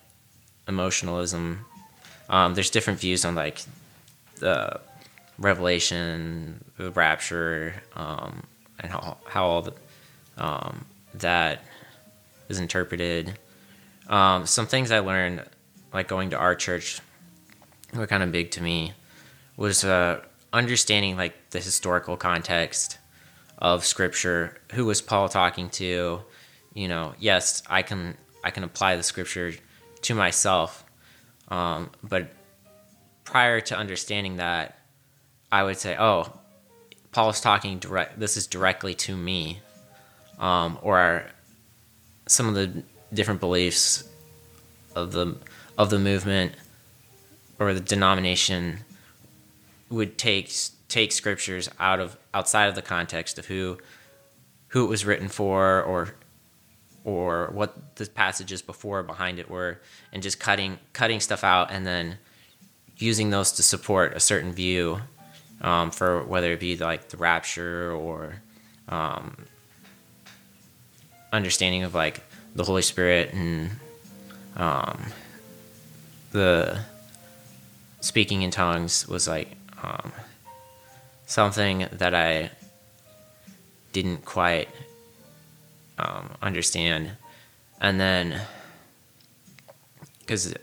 [0.67, 1.65] emotionalism.
[2.29, 3.61] Um, there's different views on like
[4.39, 4.79] the
[5.39, 8.43] revelation, the rapture, um,
[8.81, 9.73] and how how all the,
[10.37, 11.63] um, that
[12.49, 13.37] is interpreted.
[14.07, 15.43] Um, some things I learned,
[15.93, 16.99] like going to our church,
[17.93, 18.93] were kind of big to me,
[19.55, 20.21] was uh,
[20.51, 22.97] understanding like the historical context
[23.57, 24.59] of Scripture.
[24.73, 26.21] Who was Paul talking to?
[26.73, 29.53] You know, yes, I can I can apply the Scripture
[30.01, 30.83] to myself,
[31.49, 32.31] um, but
[33.23, 34.79] prior to understanding that,
[35.51, 36.33] I would say, oh,
[37.11, 38.19] Paul's talking direct.
[38.19, 39.59] This is directly to me,
[40.39, 41.25] um, or
[42.27, 42.83] some of the
[43.13, 44.07] different beliefs
[44.95, 45.35] of the
[45.77, 46.53] of the movement
[47.59, 48.79] or the denomination
[49.89, 50.51] would take
[50.87, 53.77] take scriptures out of outside of the context of who
[54.69, 56.15] who it was written for or
[57.03, 59.79] or what the passages before or behind it were
[60.13, 62.17] and just cutting cutting stuff out and then
[62.97, 65.01] using those to support a certain view
[65.61, 68.35] um, for whether it be like the rapture or
[68.89, 69.45] um,
[71.31, 72.21] understanding of like
[72.55, 73.71] the Holy Spirit and
[74.57, 75.05] um,
[76.31, 76.79] the
[78.01, 79.49] speaking in tongues was like
[79.83, 80.11] um,
[81.25, 82.51] something that I
[83.93, 84.69] didn't quite
[85.97, 87.11] um, understand.
[87.79, 88.41] And then,
[90.19, 90.53] because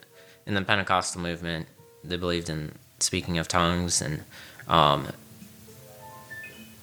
[0.47, 1.67] in the Pentecostal movement,
[2.05, 4.25] they believed in speaking of tongues and
[4.69, 5.07] um,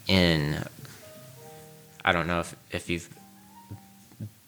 [0.07, 0.57] in,
[2.03, 3.09] I don't know if, if you've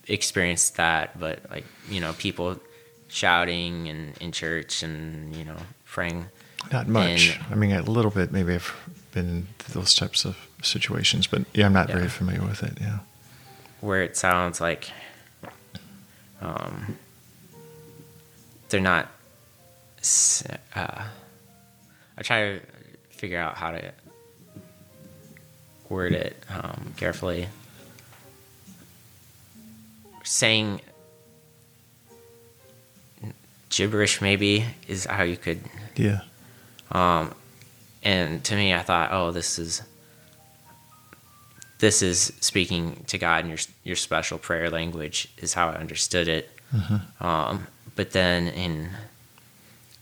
[0.08, 2.60] experienced that, but like, you know, people
[3.08, 6.26] shouting and in church and, you know, praying.
[6.72, 7.38] Not much.
[7.38, 8.32] And- I mean, a little bit.
[8.32, 8.74] Maybe I've
[9.14, 12.78] been in those types of situations, but yeah, I'm not very familiar with it.
[12.82, 13.00] Yeah.
[13.82, 14.92] where it sounds like
[16.42, 16.98] um,
[18.70, 19.10] they're not.
[20.76, 21.04] Uh,
[22.18, 22.62] I try to
[23.18, 23.92] figure out how to
[25.90, 27.48] word it um, carefully.
[30.24, 30.82] Saying
[33.70, 35.62] gibberish, maybe, is how you could
[35.96, 36.22] Yeah.
[36.92, 37.34] um,
[38.04, 39.82] and to me, I thought, oh, this is
[41.80, 46.28] this is speaking to God in your your special prayer language is how I understood
[46.28, 46.50] it.
[47.20, 48.90] Um, but then in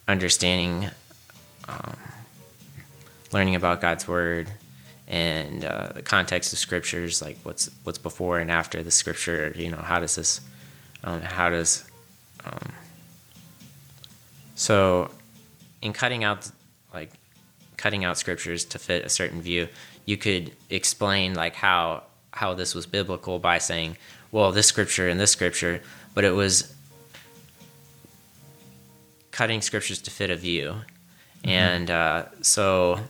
[0.07, 0.89] understanding,
[1.67, 1.97] um,
[3.31, 4.49] learning about God's word
[5.07, 9.69] and uh, the context of scriptures, like what's what's before and after the scripture, you
[9.69, 10.41] know, how does this,
[11.03, 11.85] um, how does,
[12.45, 12.71] um,
[14.55, 15.11] so
[15.81, 16.49] in cutting out
[16.93, 17.11] like
[17.77, 19.67] cutting out scriptures to fit a certain view
[20.05, 22.01] you could explain like how
[22.31, 23.97] how this was biblical by saying
[24.31, 25.81] well this scripture and this scripture
[26.13, 26.73] but it was
[29.35, 30.73] cutting scriptures to fit a view.
[31.43, 33.01] And uh, so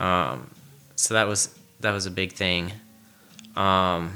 [0.00, 0.50] um,
[0.96, 2.72] so that was that was a big thing
[3.56, 4.12] um,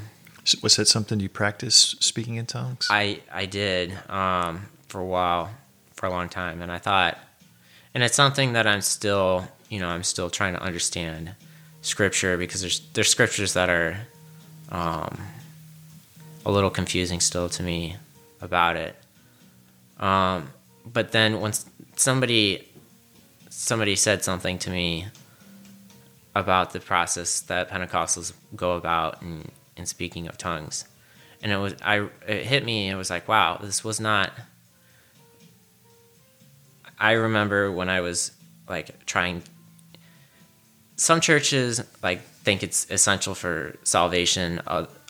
[0.61, 2.87] was that something you practiced speaking in tongues?
[2.89, 5.51] I I did um, for a while,
[5.93, 7.17] for a long time, and I thought,
[7.93, 11.31] and it's something that I'm still, you know, I'm still trying to understand
[11.81, 13.97] scripture because there's there's scriptures that are
[14.69, 15.19] um,
[16.45, 17.97] a little confusing still to me
[18.41, 18.95] about it.
[19.99, 20.51] Um,
[20.85, 21.65] but then once
[21.95, 22.67] somebody
[23.49, 25.07] somebody said something to me
[26.35, 30.85] about the process that Pentecostals go about in, in speaking of tongues.
[31.41, 34.31] And it was I it hit me it was like wow this was not
[36.99, 38.31] I remember when I was
[38.67, 39.43] like trying
[40.97, 44.61] some churches like think it's essential for salvation.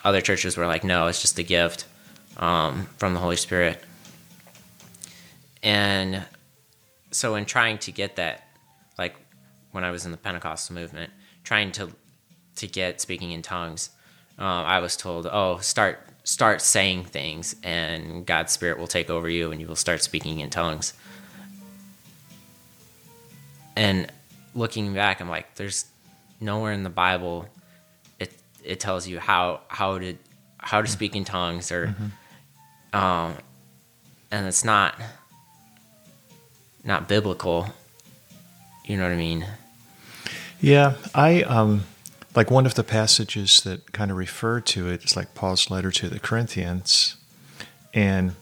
[0.03, 1.85] Other churches were like no it's just a gift
[2.37, 3.81] um, from the Holy Spirit.
[5.63, 6.23] And
[7.11, 8.44] so in trying to get that
[9.75, 11.11] when I was in the Pentecostal movement
[11.43, 11.91] trying to
[12.55, 13.89] to get speaking in tongues
[14.37, 19.29] um, I was told, "Oh, start start saying things, and God's Spirit will take over
[19.29, 20.93] you, and you will start speaking in tongues."
[23.77, 24.11] And
[24.53, 25.85] looking back, I'm like, "There's
[26.41, 27.47] nowhere in the Bible
[28.19, 30.17] it it tells you how how to
[30.57, 31.95] how to speak in tongues, or
[32.91, 33.35] um,
[34.31, 34.99] and it's not
[36.83, 37.67] not biblical.
[38.83, 39.47] You know what I mean?
[40.65, 41.83] Yeah, I um,
[42.35, 45.91] like one of the passages that kind of refer to it is like Paul's letter
[45.91, 47.17] to the Corinthians,
[47.93, 48.33] and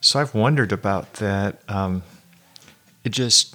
[0.00, 1.60] so I've wondered about that.
[1.68, 2.02] Um,
[3.04, 3.54] it just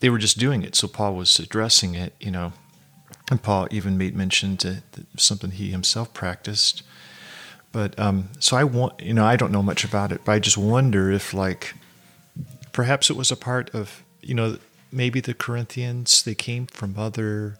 [0.00, 2.52] they were just doing it, so Paul was addressing it, you know,
[3.30, 4.82] and Paul even made mention to,
[5.16, 6.82] something he himself practiced,
[7.72, 10.38] But um, so I want, you know, I don't know much about it, but I
[10.38, 11.74] just wonder if, like,
[12.72, 14.58] perhaps it was a part of, you know,
[14.92, 17.58] maybe the Corinthians they came from other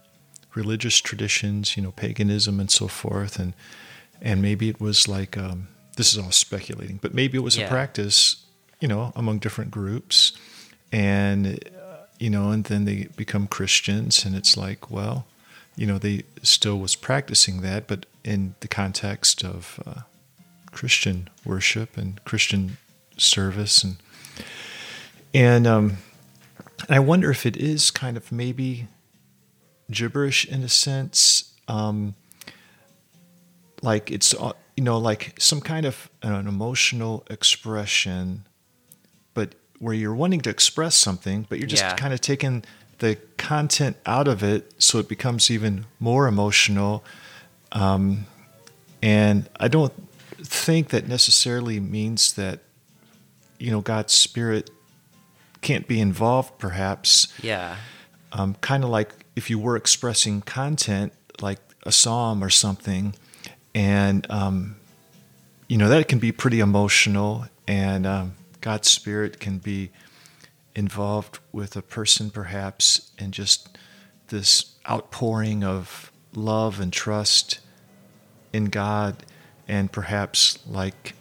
[0.54, 3.54] religious traditions, you know, paganism and so forth, and
[4.20, 7.66] and maybe it was like um, this is all speculating, but maybe it was Yeah.
[7.66, 8.36] a practice,
[8.80, 10.32] you know, among different groups,
[10.92, 15.26] and uh, you know, and then they become Christians, and it's like, well,
[15.76, 20.00] you know, they still was practicing that, but in the context of uh,
[20.72, 22.78] Christian worship and Christian
[23.16, 23.96] service, and
[25.34, 25.98] and um,
[26.88, 28.88] and I wonder if it is kind of maybe
[29.90, 32.14] gibberish in a sense, um,
[33.82, 38.46] like it's uh, you know like some kind of an emotional expression,
[39.34, 41.94] but where you're wanting to express something, but you're just Yeah.
[41.96, 42.64] kind of taking
[42.98, 47.04] the content out of it, so it becomes even more emotional.
[47.70, 48.26] Um,
[49.02, 49.92] and I don't
[50.42, 52.60] think that necessarily means that
[53.58, 54.70] you know God's spirit
[55.60, 57.76] can't be involved, perhaps Yeah.
[58.32, 63.14] um, kind of like if you were expressing content like a psalm or something
[63.74, 64.76] and um,
[65.68, 69.90] you know that can be pretty emotional and um, god's spirit can be
[70.74, 73.78] involved with a person perhaps and just
[74.28, 77.60] this outpouring of love and trust
[78.52, 79.24] in god
[79.68, 81.14] and perhaps like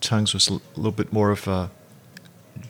[0.00, 1.70] tongues was a little bit more of a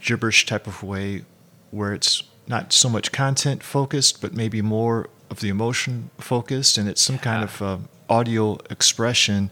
[0.00, 1.22] gibberish type of way
[1.70, 6.88] where it's not so much content focused, but maybe more of the emotion focused, and
[6.88, 7.78] it's some kind of uh,
[8.08, 9.50] audio expression.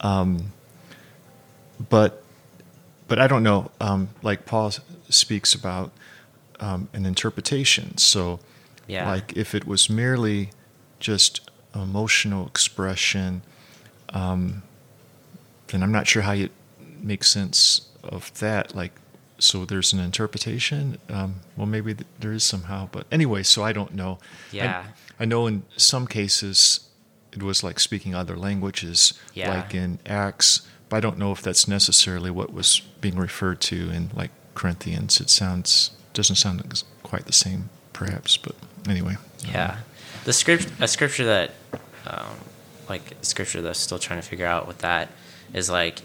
[0.00, 0.52] Um,
[1.90, 2.22] but
[3.08, 3.70] but I don't know.
[3.80, 4.72] Um, like Paul
[5.10, 5.92] speaks about
[6.60, 7.98] um, an interpretation.
[7.98, 8.40] So,
[8.86, 9.08] Yeah.
[9.08, 10.50] like if it was merely
[11.00, 13.42] just emotional expression,
[14.10, 14.62] um,
[15.68, 16.48] then I'm not sure how you
[17.02, 18.74] make sense of that.
[18.74, 18.92] Like,
[19.38, 20.98] so there's an interpretation.
[21.10, 23.42] Um, well, maybe th- there is somehow, but anyway.
[23.42, 24.18] So I don't know.
[24.52, 24.84] I- Yeah.
[25.18, 26.80] I, know in some cases
[27.32, 29.50] it was like speaking other languages, Yeah.
[29.54, 30.62] like in Acts.
[30.88, 35.20] But I don't know if that's necessarily what was being referred to in like Corinthians.
[35.20, 38.36] It sounds doesn't sound quite the same, perhaps.
[38.36, 38.54] But
[38.88, 39.16] anyway.
[39.46, 39.78] Yeah,
[40.24, 41.50] the script a scripture that,
[42.06, 42.36] um,
[42.88, 45.08] like scripture that's still trying to figure out what that
[45.52, 46.00] is like.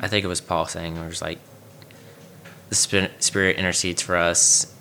[0.00, 1.38] I think it was Paul saying, "Where was like,
[2.68, 4.74] the spirit, spirit intercedes for us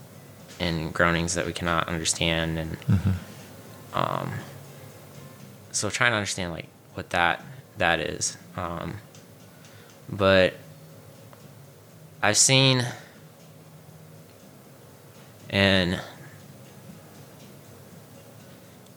[0.60, 2.78] in groanings that we cannot understand," and
[3.93, 4.34] um,
[5.72, 7.43] so trying to understand like what that
[7.78, 8.38] that is.
[8.58, 8.95] Um,
[10.10, 10.53] but
[12.22, 12.86] I've seen
[15.49, 16.01] and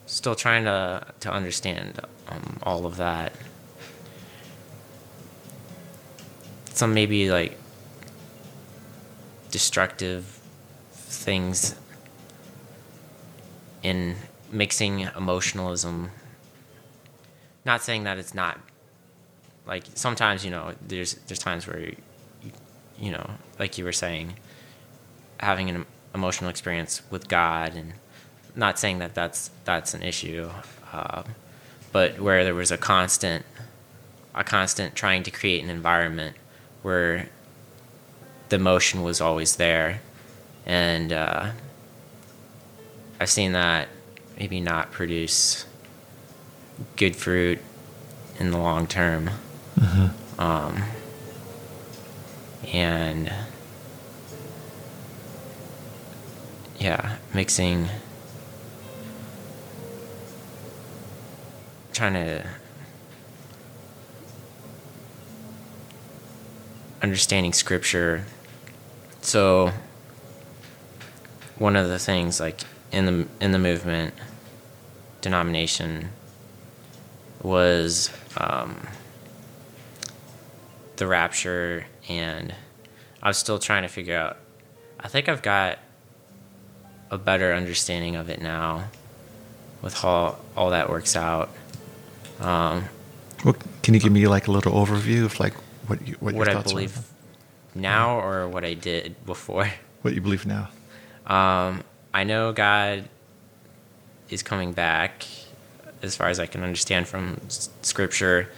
[0.05, 3.33] still trying to to understand um, all of that.
[6.79, 7.57] Some maybe like
[9.51, 10.39] destructive
[10.93, 11.75] things
[13.83, 14.15] in
[14.49, 16.11] mixing emotionalism.
[17.65, 18.61] Not saying that it's not
[19.67, 21.95] like sometimes you know there's there's times where you,
[22.97, 24.35] you know like you were saying
[25.41, 27.91] having an emotional experience with God, and
[28.55, 30.49] not saying that that's that's an issue,
[30.93, 31.23] uh,
[31.91, 33.45] but where there was a constant,
[34.33, 36.37] a constant trying to create an environment
[36.81, 37.29] where
[38.49, 40.01] the motion was always there,
[40.65, 41.51] and uh,
[43.19, 43.89] I've seen that
[44.37, 45.65] maybe not produce
[46.95, 47.59] good fruit
[48.39, 49.29] in the long term,
[50.37, 50.83] um,
[52.71, 53.31] and
[56.79, 57.89] yeah, mixing,
[61.91, 62.47] trying to
[67.01, 68.25] understanding scripture.
[69.21, 69.71] So
[71.57, 74.13] one of the things like in the in the movement
[75.21, 76.09] denomination
[77.43, 78.87] was um,
[80.95, 82.53] the rapture and
[83.21, 84.37] I was still trying to figure out
[84.99, 85.79] I think I've got
[87.11, 88.85] a better understanding of it now
[89.81, 91.49] with how all that works out.
[92.39, 92.85] Um,
[93.43, 95.53] Well, can you give me like a little overview of like
[95.89, 96.97] what you what, what I believe
[97.75, 99.69] now or what I did before.
[100.01, 100.69] What you believe now?
[101.27, 101.83] Um,
[102.13, 103.09] I know God
[104.29, 105.25] is coming back,
[106.01, 108.49] as far as I can understand from s- Scripture.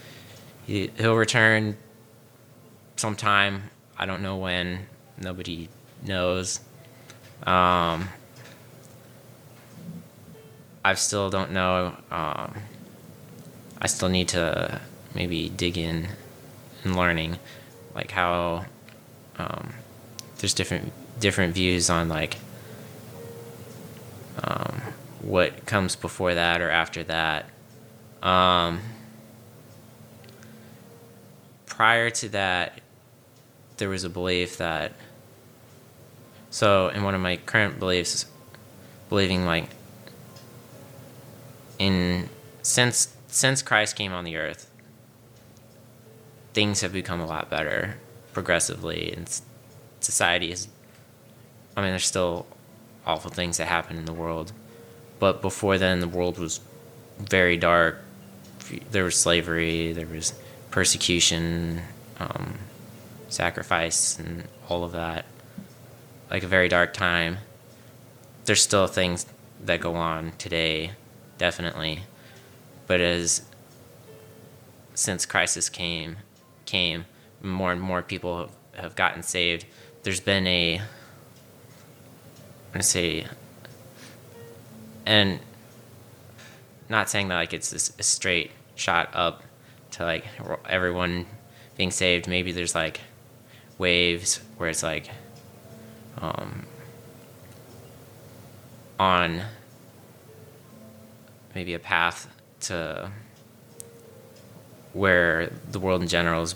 [0.68, 1.76] He, he'll return
[2.94, 3.64] sometime.
[3.98, 4.86] I don't know when.
[5.18, 5.68] Nobody
[6.06, 6.60] knows.
[7.42, 8.08] Um,
[10.84, 11.96] I still don't know.
[12.12, 12.54] Um,
[13.80, 14.80] I still need to
[15.12, 16.06] maybe dig in
[16.84, 17.38] and learning,
[17.94, 18.66] like how
[19.38, 19.72] um,
[20.38, 22.36] there's different different views on like
[24.42, 24.80] um,
[25.20, 27.46] what comes before that or after that.
[28.22, 28.80] Um,
[31.66, 32.80] prior to that,
[33.76, 34.92] there was a belief that.
[36.50, 38.26] So, in one of my current beliefs,
[39.08, 39.68] believing like
[41.78, 42.28] in
[42.62, 44.70] since since Christ came on the earth,
[46.52, 47.96] things have become a lot better
[48.32, 49.40] progressively, and
[50.00, 50.68] society is.
[51.76, 52.46] I mean, there's still
[53.06, 54.52] awful things that happen in the world,
[55.18, 56.60] but before then, the world was
[57.18, 58.02] very dark.
[58.90, 59.92] There was slavery.
[59.92, 60.34] There was
[60.70, 61.82] persecution,
[62.18, 62.58] um,
[63.28, 65.24] sacrifice, and all of that.
[66.30, 67.38] Like a very dark time.
[68.44, 69.26] There's still things
[69.64, 70.92] that go on today,
[71.38, 72.00] definitely,
[72.86, 73.42] but as
[74.94, 76.16] since crisis came,
[76.72, 77.04] came
[77.42, 79.66] more and more people have, gotten saved.
[80.04, 80.84] There's been a, I'm
[82.72, 83.26] gonna say,
[85.04, 85.38] and
[86.88, 89.42] not saying that like it's a straight shot up
[89.92, 90.24] to like
[90.66, 91.26] everyone
[91.76, 92.26] being saved.
[92.26, 93.00] Maybe there's like
[93.76, 95.10] waves where it's like
[96.18, 96.64] um,
[98.98, 99.42] on
[101.54, 102.28] maybe a path
[102.60, 103.10] to
[104.92, 106.54] where the world in general is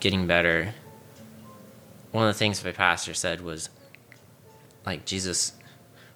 [0.00, 0.74] getting better.
[2.10, 3.70] One of the things my pastor said was
[4.84, 5.52] like Jesus,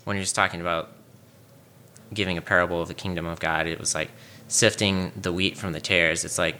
[0.04, 0.92] when he was talking about
[2.12, 4.10] giving a parable of the kingdom of God, it was like
[4.48, 6.24] sifting the wheat from the tares.
[6.24, 6.56] It's like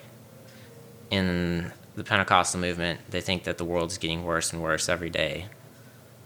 [1.11, 5.11] in the Pentecostal movement, they think that the world is getting worse and worse every
[5.11, 5.47] day.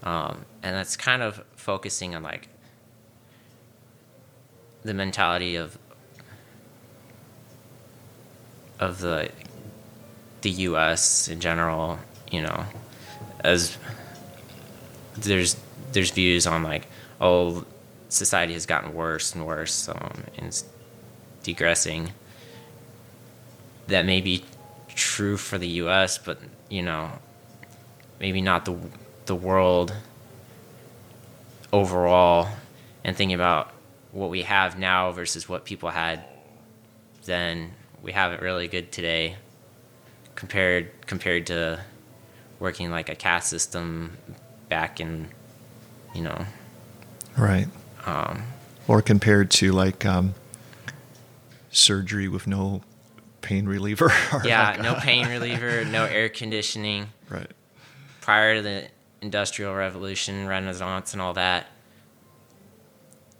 [0.03, 2.47] Um, and that's kind of focusing on like
[4.83, 5.77] the mentality of
[8.81, 9.29] of the
[10.41, 11.27] the U.S.
[11.27, 11.99] in general,
[12.31, 12.65] you know,
[13.41, 13.77] as
[15.15, 15.55] there's
[15.91, 16.87] there's views on like
[17.21, 17.63] oh
[18.09, 20.65] society has gotten worse and worse um, and it's
[21.43, 22.11] degressing.
[23.87, 24.43] That may be
[24.95, 27.11] true for the U.S., but you know,
[28.19, 28.77] maybe not the
[29.27, 29.93] the world
[31.71, 32.49] overall.
[33.03, 33.73] And thinking about
[34.11, 36.23] what we have now versus what people had
[37.25, 39.35] then, we have it really good today
[40.35, 41.79] compared compared to
[42.59, 44.17] working like a caste system
[44.69, 45.29] back in
[46.13, 46.45] you know.
[47.37, 47.67] Right.
[48.05, 48.43] Um,
[48.87, 50.33] or compared to like um,
[51.69, 52.81] surgery with no
[53.41, 54.11] pain reliever
[54.43, 57.07] yeah like, no pain reliever no air conditioning.
[57.29, 57.49] Right.
[58.21, 58.87] Prior to the
[59.21, 61.67] industrial revolution renaissance and all that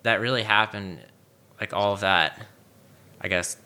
[0.03, 0.99] that really happened
[1.59, 2.45] like all of that
[3.19, 3.57] i guess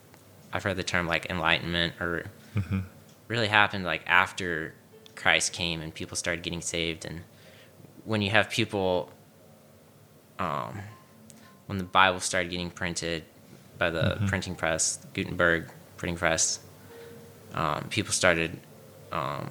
[0.55, 2.23] i've heard the term like enlightenment or
[2.55, 2.79] mm-hmm.
[3.27, 4.73] really happened like after
[5.15, 7.21] christ came and people started getting saved and
[8.05, 9.09] when you have people
[10.39, 10.79] um,
[11.65, 13.23] when the bible started getting printed
[13.77, 14.27] by the Mm-hmm.
[14.27, 16.59] printing press gutenberg printing press
[17.53, 18.59] um, people started
[19.11, 19.49] um,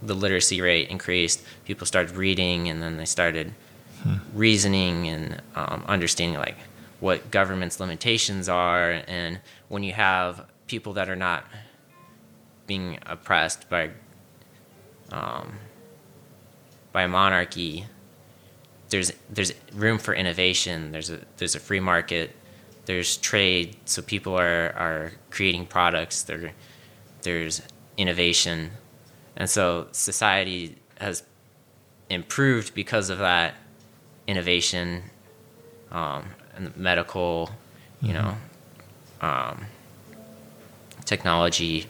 [0.00, 3.52] the literacy rate increased people started reading and then they started
[4.32, 6.56] reasoning and um, understanding like
[7.00, 11.44] what government's limitations are and when you have people that are not
[12.66, 13.90] being oppressed by
[15.10, 15.58] um,
[16.92, 17.86] by monarchy
[18.90, 22.34] there's there's room for innovation there's a there's a free market
[22.86, 26.52] there's trade so people are are creating products there
[27.22, 27.62] there's
[27.96, 28.70] innovation.
[29.36, 31.22] And so society has
[32.08, 33.54] improved because of that
[34.26, 35.02] innovation
[35.90, 36.26] um,
[36.76, 37.50] medical,
[38.00, 38.34] you know,
[39.20, 39.66] um,
[41.04, 41.86] technology.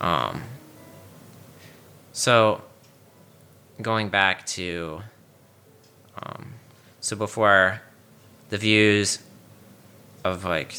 [0.00, 0.42] Um,
[2.12, 2.62] so
[3.80, 5.00] going back to,
[6.22, 6.54] um,
[7.00, 7.80] so before
[8.50, 9.20] the views
[10.24, 10.74] of like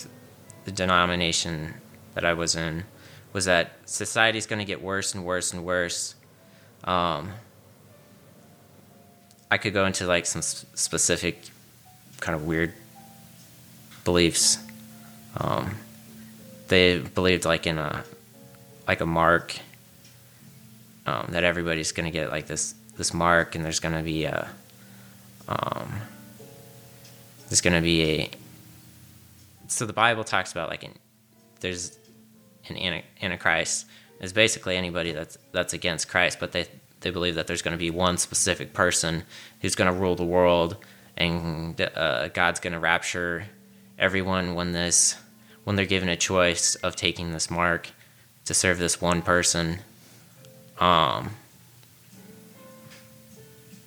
[0.66, 1.74] the denomination
[2.14, 2.84] that I was in
[3.34, 6.16] was that society is going to get worse and worse and worse.
[6.84, 7.32] Um,
[9.50, 11.50] I could go into like some s- specific
[12.20, 12.74] kind of weird
[14.04, 14.58] beliefs.
[15.38, 15.76] Um,
[16.68, 18.04] they believed like in a
[18.88, 19.58] like a mark
[21.06, 24.49] um, that everybody's gonna get like this this mark, and there's gonna be a
[25.47, 26.02] um,
[27.49, 28.30] there's gonna be a
[29.68, 30.93] so the Bible talks about like an
[31.62, 31.97] there's
[32.70, 33.86] an antichrist
[34.20, 36.68] is basically anybody that's that's against Christ, but they
[36.99, 39.24] they believe that there's going to be one specific person
[39.62, 40.78] who's going to rule the world,
[41.18, 43.45] and uh, God's gonna rapture
[44.02, 45.16] everyone when this
[45.64, 47.88] when they're given a choice of taking this mark
[48.45, 49.78] to serve this one person.
[50.80, 51.30] Um,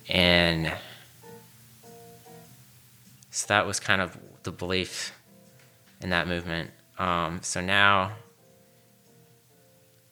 [0.07, 0.71] and
[3.29, 5.13] so that was kind of the belief
[6.01, 6.71] in that movement.
[6.97, 8.13] Um, so now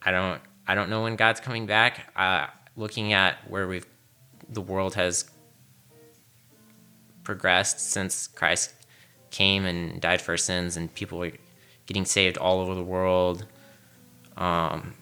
[0.02, 2.12] I don't I don't know when God's coming back.
[2.14, 3.88] Uh, looking at where we've
[4.50, 5.30] the world has
[7.24, 8.74] progressed since Christ
[9.34, 11.32] came and died for our sins, and people were
[11.88, 13.46] getting saved all over the world.
[14.38, 14.94] Um,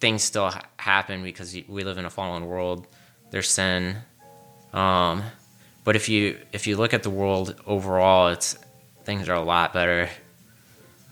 [0.00, 2.86] things still ha- happen because we live in a fallen world.
[3.30, 3.96] There's sin,
[4.72, 5.22] um,
[5.84, 8.58] but if you if you look at the world overall, it's
[9.04, 10.10] things are a lot better.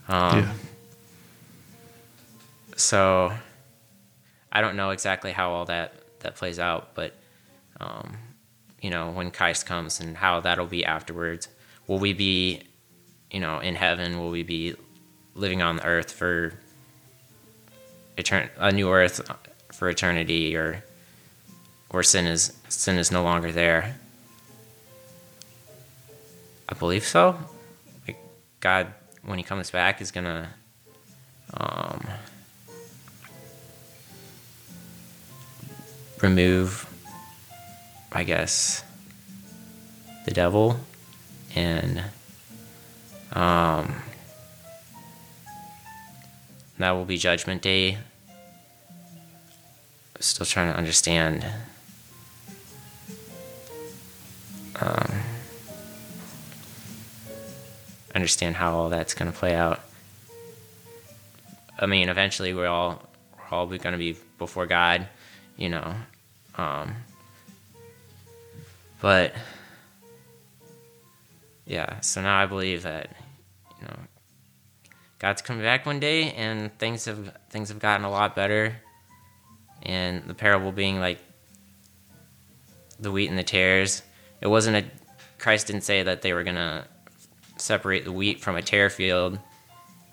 [0.07, 0.53] Um, yeah.
[2.75, 3.33] So
[4.51, 7.13] I don't know exactly how all that that plays out, but
[7.79, 8.17] um,
[8.81, 11.47] you know when Christ comes and how that'll be afterwards.
[11.87, 12.63] Will we be,
[13.31, 14.19] you know, in heaven?
[14.19, 14.75] Will we be
[15.35, 16.53] living on the earth for
[18.17, 19.21] etern- a new earth
[19.71, 20.83] for eternity, or
[21.89, 23.95] or sin is sin is no longer there?
[26.69, 27.37] I believe so.
[28.05, 28.17] Like
[28.59, 30.49] God, when He comes back, is gonna.
[31.53, 32.05] Um,
[36.21, 36.86] remove,
[38.11, 38.83] I guess,
[40.25, 40.79] the devil,
[41.55, 42.03] and
[43.33, 43.95] um,
[46.77, 47.97] that will be Judgment Day.
[50.19, 51.45] Still trying to understand.
[54.79, 55.21] Um,
[58.15, 59.79] understand how all that's going to play out.
[61.79, 65.07] I mean, eventually we're all we're all going to be before God
[65.57, 65.95] you know.
[66.55, 66.95] Um,
[69.01, 69.33] but
[71.65, 73.09] yeah, so now I believe that
[73.79, 73.97] you know
[75.19, 78.75] God's coming back one day, and things have things have gotten a lot better.
[79.83, 81.19] And the parable being like
[82.99, 84.01] the wheat and the tares,
[84.41, 84.85] it wasn't a
[85.37, 86.87] Christ didn't say that they were gonna
[87.57, 89.39] separate the wheat from a tare field.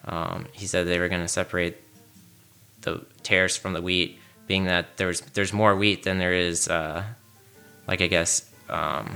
[0.06, 1.78] Um, he said they were gonna separate
[2.82, 7.02] the tares from the wheat being that there's there's more wheat than there is, uh,
[7.86, 9.10] like I guess, um.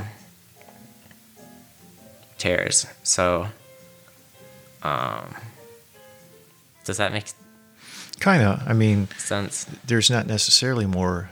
[3.03, 3.49] So,
[4.83, 5.35] um,
[6.85, 7.25] does that make
[8.21, 8.63] Kind of.
[8.67, 9.65] I mean, sense?
[9.85, 11.31] there's not necessarily more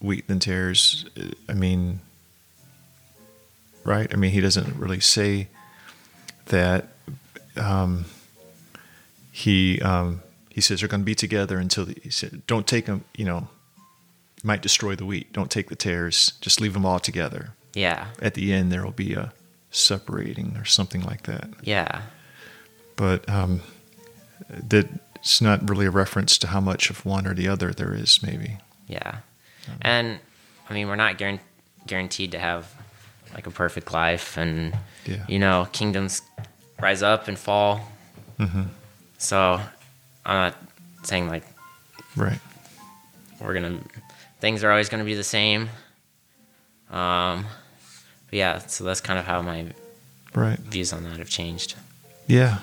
[0.00, 1.04] wheat than tares.
[1.48, 2.00] I mean,
[3.84, 4.12] right?
[4.12, 5.48] I mean, he doesn't really say
[6.46, 6.88] that.
[7.56, 8.06] Um,
[9.30, 12.86] he um, he says they're going to be together until the, he said, don't take
[12.86, 13.04] them.
[13.14, 13.48] You know,
[14.46, 15.32] might destroy the wheat.
[15.32, 16.32] Don't take the tares.
[16.40, 17.50] Just leave them all together.
[17.74, 19.32] Yeah, At the end, there will be a
[19.70, 21.50] separating or something like that.
[21.62, 22.02] yeah,
[22.96, 23.60] But um,
[24.48, 27.92] that it's not really a reference to how much of one or the other there
[27.92, 28.22] is.
[28.22, 28.58] Maybe.
[28.86, 29.16] yeah.
[29.82, 30.20] And
[30.70, 31.40] I mean, we're not guaran-
[31.86, 32.72] guaranteed to have
[33.34, 34.72] like a perfect life, and
[35.04, 35.24] Yeah.
[35.28, 36.22] you know, kingdoms
[36.80, 37.80] rise up and fall.
[38.38, 38.62] hmm
[39.18, 39.60] So
[40.24, 40.54] I'm not
[41.02, 41.44] saying like
[42.14, 42.38] Right.
[43.40, 43.80] we're gonna
[44.40, 45.68] things are always gonna be the same.
[46.90, 47.46] Um,
[48.30, 49.66] but yeah, so that's kind of how my
[50.34, 50.58] Right.
[50.58, 51.74] views on that have changed.
[52.26, 52.58] Yeah,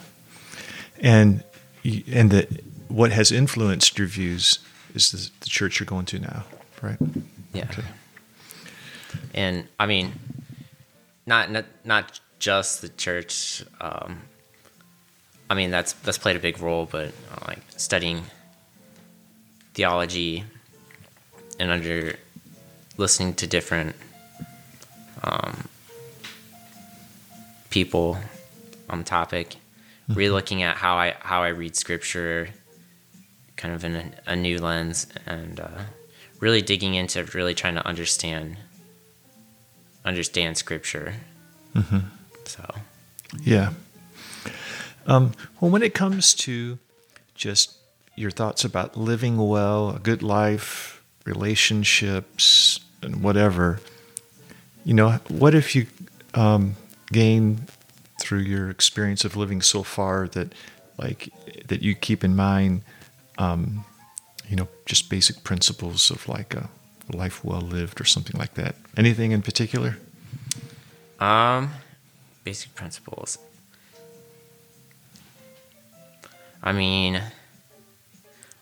[1.01, 1.43] and
[1.83, 2.47] and the
[2.87, 4.59] what has influenced your views
[4.93, 6.43] is the, the church you're going to now,
[6.83, 6.97] right?
[7.53, 7.63] Yeah.
[7.71, 7.83] Okay.
[9.33, 10.13] and I mean,
[11.25, 13.63] not not not just the church.
[13.81, 14.21] Um,
[15.49, 18.23] I mean, that's that's played a big role, but uh, like studying
[19.73, 20.43] theology
[21.59, 22.15] and under
[22.97, 23.95] listening to different
[25.23, 25.67] um,
[27.69, 28.17] people
[28.89, 29.55] on the topic,
[30.09, 32.49] really looking at how I how I read scripture,
[33.55, 35.81] kind of in a, a new lens, and uh,
[36.39, 38.57] really digging into really trying to understand
[40.05, 41.15] understand scripture.
[42.45, 42.75] So
[43.41, 43.73] Yeah.
[45.05, 46.79] Um, well, when it comes to
[47.35, 47.77] just
[48.15, 53.79] your thoughts about living well, a good life, relationships, and whatever,
[54.85, 55.87] you know, what if you
[56.33, 56.75] um,
[57.11, 57.67] gain
[58.19, 60.53] through your experience of living so far that,
[60.97, 61.29] like,
[61.67, 62.81] that you keep in mind,
[63.37, 63.85] um,
[64.47, 66.69] you know, just basic principles of like a
[67.11, 68.75] life well lived or something like that?
[68.95, 69.97] Anything in particular?
[71.19, 71.71] Um,
[72.43, 73.37] basic principles.
[76.61, 77.21] I mean,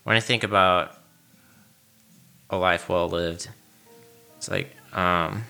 [0.02, 1.01] when I think about
[2.52, 3.48] a life well lived,
[4.36, 5.44] it's like, um,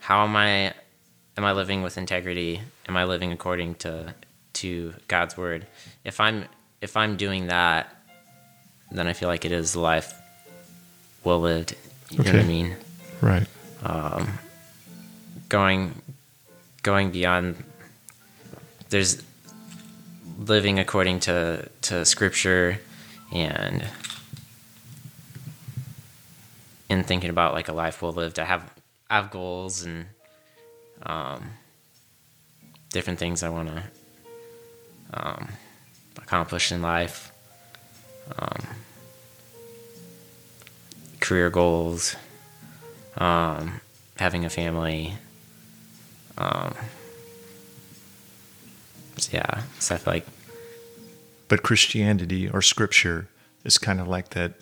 [0.00, 0.72] how am I
[1.36, 2.60] am I living with integrity?
[2.88, 4.14] Am I living according to
[4.54, 5.66] to God's word?
[6.04, 6.46] If I'm
[6.80, 7.94] if I'm doing that,
[8.90, 10.14] then I feel like it is life
[11.22, 11.76] well lived.
[12.10, 12.76] You know what I mean?
[13.20, 13.46] Right.
[13.82, 14.38] Um,
[15.48, 16.02] Going
[16.82, 17.62] going beyond
[18.88, 19.22] there's
[20.38, 22.78] living according to to scripture
[23.32, 23.84] and
[26.94, 28.38] and thinking about like a life well lived.
[28.38, 28.72] I have
[29.10, 30.06] I have goals and
[31.02, 31.50] um,
[32.90, 33.82] different things I want to
[35.12, 35.48] um,
[36.16, 37.32] accomplish in life.
[38.38, 38.62] Um,
[41.20, 42.16] career goals,
[43.18, 43.80] um,
[44.16, 45.14] having a family.
[46.38, 46.74] Um,
[49.30, 50.26] yeah, so like
[51.48, 53.28] But Christianity or Scripture
[53.64, 54.54] is kind of like that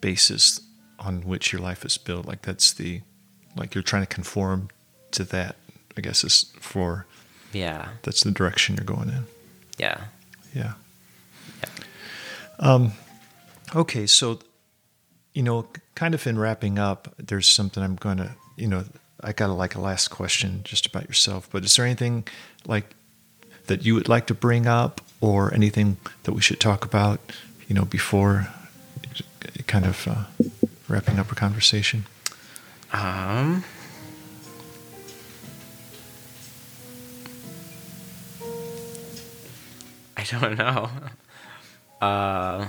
[0.00, 0.60] basis
[1.04, 2.26] on which your life is built.
[2.26, 3.00] Like that's the,
[3.56, 4.68] like you're trying to conform
[5.12, 5.56] to that.
[5.96, 7.06] I guess is for
[7.52, 9.26] yeah, that's the direction you're going in.
[9.78, 10.04] yeah,
[10.54, 10.72] Yeah.
[11.62, 11.68] yeah.
[12.58, 12.92] Um,
[13.74, 14.38] okay, so
[15.34, 18.84] you know, kind of in wrapping up, there's something I'm going to, you know,
[19.20, 21.48] I got a, like a last question just about yourself.
[21.50, 22.26] But is there anything
[22.66, 22.94] like
[23.66, 27.20] that you would like to bring up, or anything that we should talk about,
[27.68, 28.48] you know, before
[29.66, 30.24] kind of uh,
[30.92, 32.04] wrapping up our conversation?
[32.92, 33.64] Um.
[40.16, 40.90] I don't know.
[42.02, 42.66] Uh,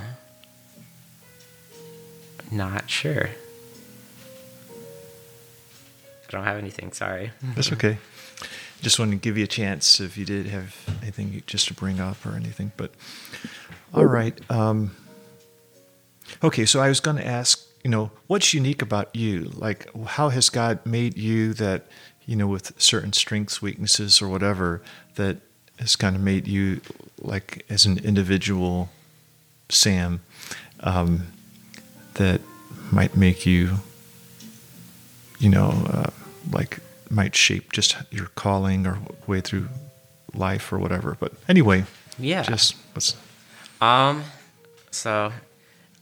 [2.52, 3.30] not sure.
[4.68, 6.92] I don't have anything.
[6.92, 7.32] Sorry.
[7.56, 7.98] That's okay.
[8.80, 11.74] Just wanted to give you a chance if you did have anything you- just to
[11.74, 12.70] bring up or anything.
[12.76, 12.92] But
[13.92, 14.38] all right.
[14.48, 14.94] Um,
[16.44, 19.50] okay, so I was going to ask, you know, what's unique about you?
[19.54, 21.84] Like, how has God made you that,
[22.26, 24.82] you know, with certain strengths, weaknesses, or whatever,
[25.16, 25.36] that
[25.78, 26.80] has kind of made you,
[27.20, 28.88] like, as an individual,
[29.68, 30.20] Sam,
[30.80, 31.26] um,
[32.14, 32.40] that
[32.90, 33.78] might make you,
[35.38, 36.10] you know, uh,
[36.52, 36.78] like
[37.10, 39.68] might shape just your calling or way through
[40.34, 41.16] life or whatever.
[41.18, 41.84] But anyway,
[42.18, 42.42] Yeah.
[42.42, 43.14] just what's
[43.80, 44.24] Um,
[44.90, 45.32] so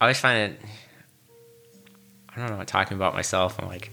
[0.00, 0.60] I always find it.
[2.36, 2.64] I don't know.
[2.64, 3.90] Talking about myself, I'm like,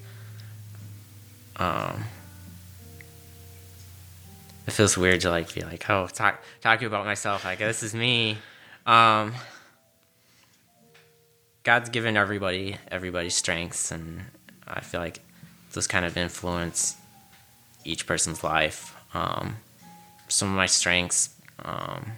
[1.58, 2.04] um,
[4.66, 7.44] it feels weird to like be like, oh, talk talking about myself.
[7.44, 8.38] Like this is me.
[8.86, 9.34] Um,
[11.64, 14.22] God's given everybody everybody's strengths, and
[14.68, 15.20] I feel like
[15.74, 16.96] those kind of influence
[17.84, 18.96] each person's life.
[19.14, 19.58] Um,
[20.28, 21.30] some of my strengths.
[21.64, 22.14] Um,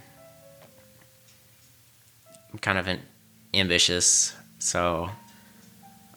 [2.52, 3.00] I'm kind of an
[3.54, 5.10] ambitious, so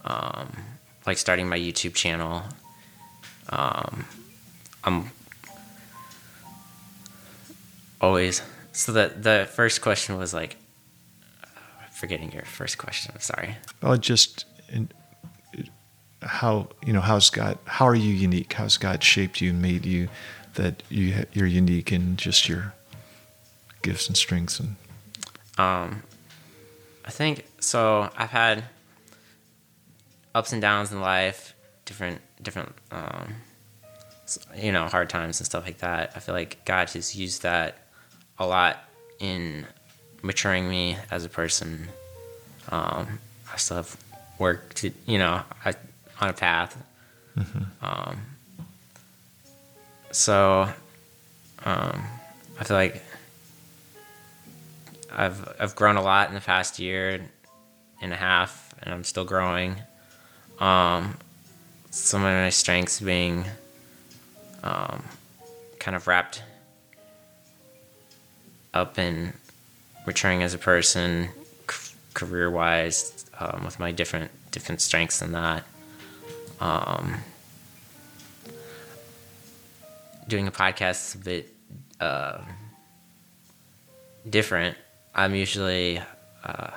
[0.06, 0.56] um,
[1.06, 2.44] like starting my YouTube channel.
[3.50, 4.06] Um,
[4.84, 5.12] I'm
[8.00, 8.42] always
[8.72, 10.58] so the the first question was like
[11.92, 13.12] forgetting your first question.
[13.14, 13.58] I'm sorry.
[13.82, 14.90] well, just in,
[16.22, 17.58] how you know how's God?
[17.66, 18.54] How are you unique?
[18.54, 20.10] How's God shaped you and made you
[20.56, 22.74] that you you're unique in just your
[23.82, 24.76] gifts and strengths and
[25.58, 26.04] Um,
[27.06, 28.10] I think so.
[28.18, 28.64] I've had
[30.36, 31.56] ups and downs in life,
[31.86, 33.36] different different um,
[34.56, 36.12] you know hard times and stuff like that.
[36.16, 37.78] I feel like God has used that
[38.38, 38.84] a lot
[39.20, 39.66] in
[40.22, 41.88] maturing me as a person.
[42.70, 43.20] Um,
[43.52, 43.98] I still have
[44.38, 45.74] work to you know I,
[46.22, 46.78] on a path.
[47.82, 48.18] Um,
[50.12, 50.70] so
[51.66, 52.04] um,
[52.60, 53.02] I feel like
[55.12, 57.22] I've I've grown a lot in the past year
[58.02, 59.78] and a half, and I'm still growing.
[60.60, 61.18] Um,
[61.92, 63.46] some of my strengths being
[64.64, 65.04] um,
[65.80, 66.44] kind of wrapped
[68.74, 69.34] up in
[70.06, 71.30] maturing as a person,
[71.70, 75.64] c- career wise, um, with my different different strengths in that.
[76.60, 77.18] Um,
[80.28, 81.54] doing a podcast is a bit
[82.00, 82.40] uh,
[84.30, 84.78] different.
[85.14, 86.02] I'm usually
[86.44, 86.72] uh,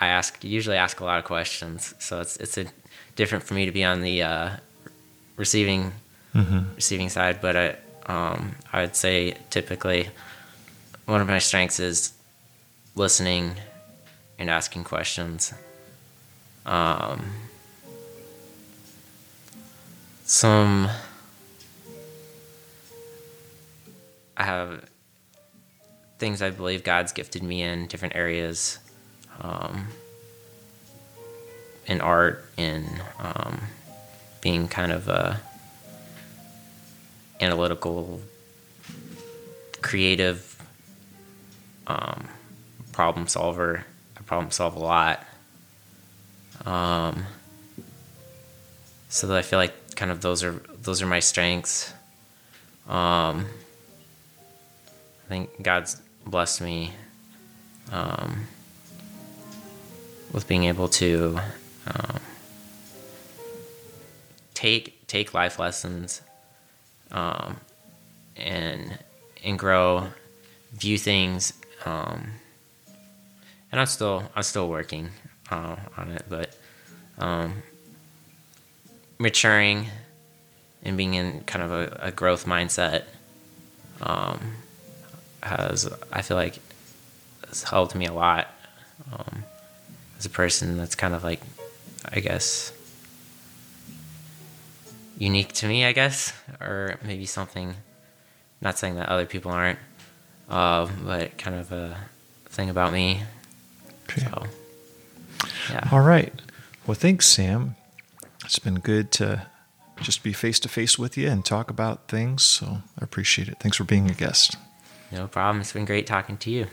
[0.00, 2.66] I ask usually ask a lot of questions, so it's it's a,
[3.14, 4.50] different for me to be on the uh,
[5.36, 5.92] receiving
[6.74, 7.40] receiving side.
[7.40, 7.76] But I
[8.06, 10.10] um, I would say typically
[11.06, 12.12] one of my strengths is
[12.94, 13.54] listening
[14.38, 15.54] and asking questions.
[16.66, 17.24] Um,
[20.24, 20.90] some
[24.36, 24.84] I have
[26.18, 28.78] things I believe God's gifted me in different areas,
[29.40, 29.88] um,
[31.86, 32.86] in art, in
[33.18, 33.60] um,
[34.40, 35.40] being kind of a
[37.40, 38.20] analytical,
[39.82, 40.60] creative
[41.86, 42.28] um,
[42.92, 43.84] problem solver.
[44.16, 45.24] I problem solve a lot.
[46.64, 47.24] Um,
[49.08, 51.92] so that I feel like kind of those are those are my strengths.
[52.88, 53.46] Um,
[55.24, 56.92] I think God's blessed me
[57.92, 58.46] um,
[60.36, 61.40] with being able to
[61.86, 62.20] um,
[64.52, 66.20] take take life lessons
[67.10, 67.56] um,
[68.36, 68.98] and
[69.42, 70.08] and grow,
[70.74, 71.54] view things.
[71.86, 72.32] Um,
[73.72, 75.08] and I'm still I'm still working
[75.50, 76.54] uh, on it, but
[77.18, 77.62] um,
[79.18, 79.86] maturing
[80.82, 83.04] and being in kind of a, a growth mindset
[84.02, 84.56] um,
[85.42, 86.58] has I feel like
[87.48, 88.48] has helped me a lot
[89.10, 89.44] um,
[90.18, 91.40] as a person that's kind of like
[92.10, 92.72] I guess
[95.18, 97.74] unique to me I guess or maybe something
[98.60, 99.78] not saying that other people aren't
[100.48, 101.96] uh, but kind of a
[102.46, 103.22] thing about me
[104.08, 104.22] Okay.
[104.22, 104.46] so
[105.70, 106.32] yeah All right.
[106.86, 107.74] Well, thanks, Sam.
[108.44, 109.46] It's been good to
[110.00, 112.44] just be face to face with you and talk about things.
[112.44, 113.56] So I appreciate it.
[113.58, 114.56] Thanks for being a guest.
[115.10, 116.66] no problem it's been great talking to you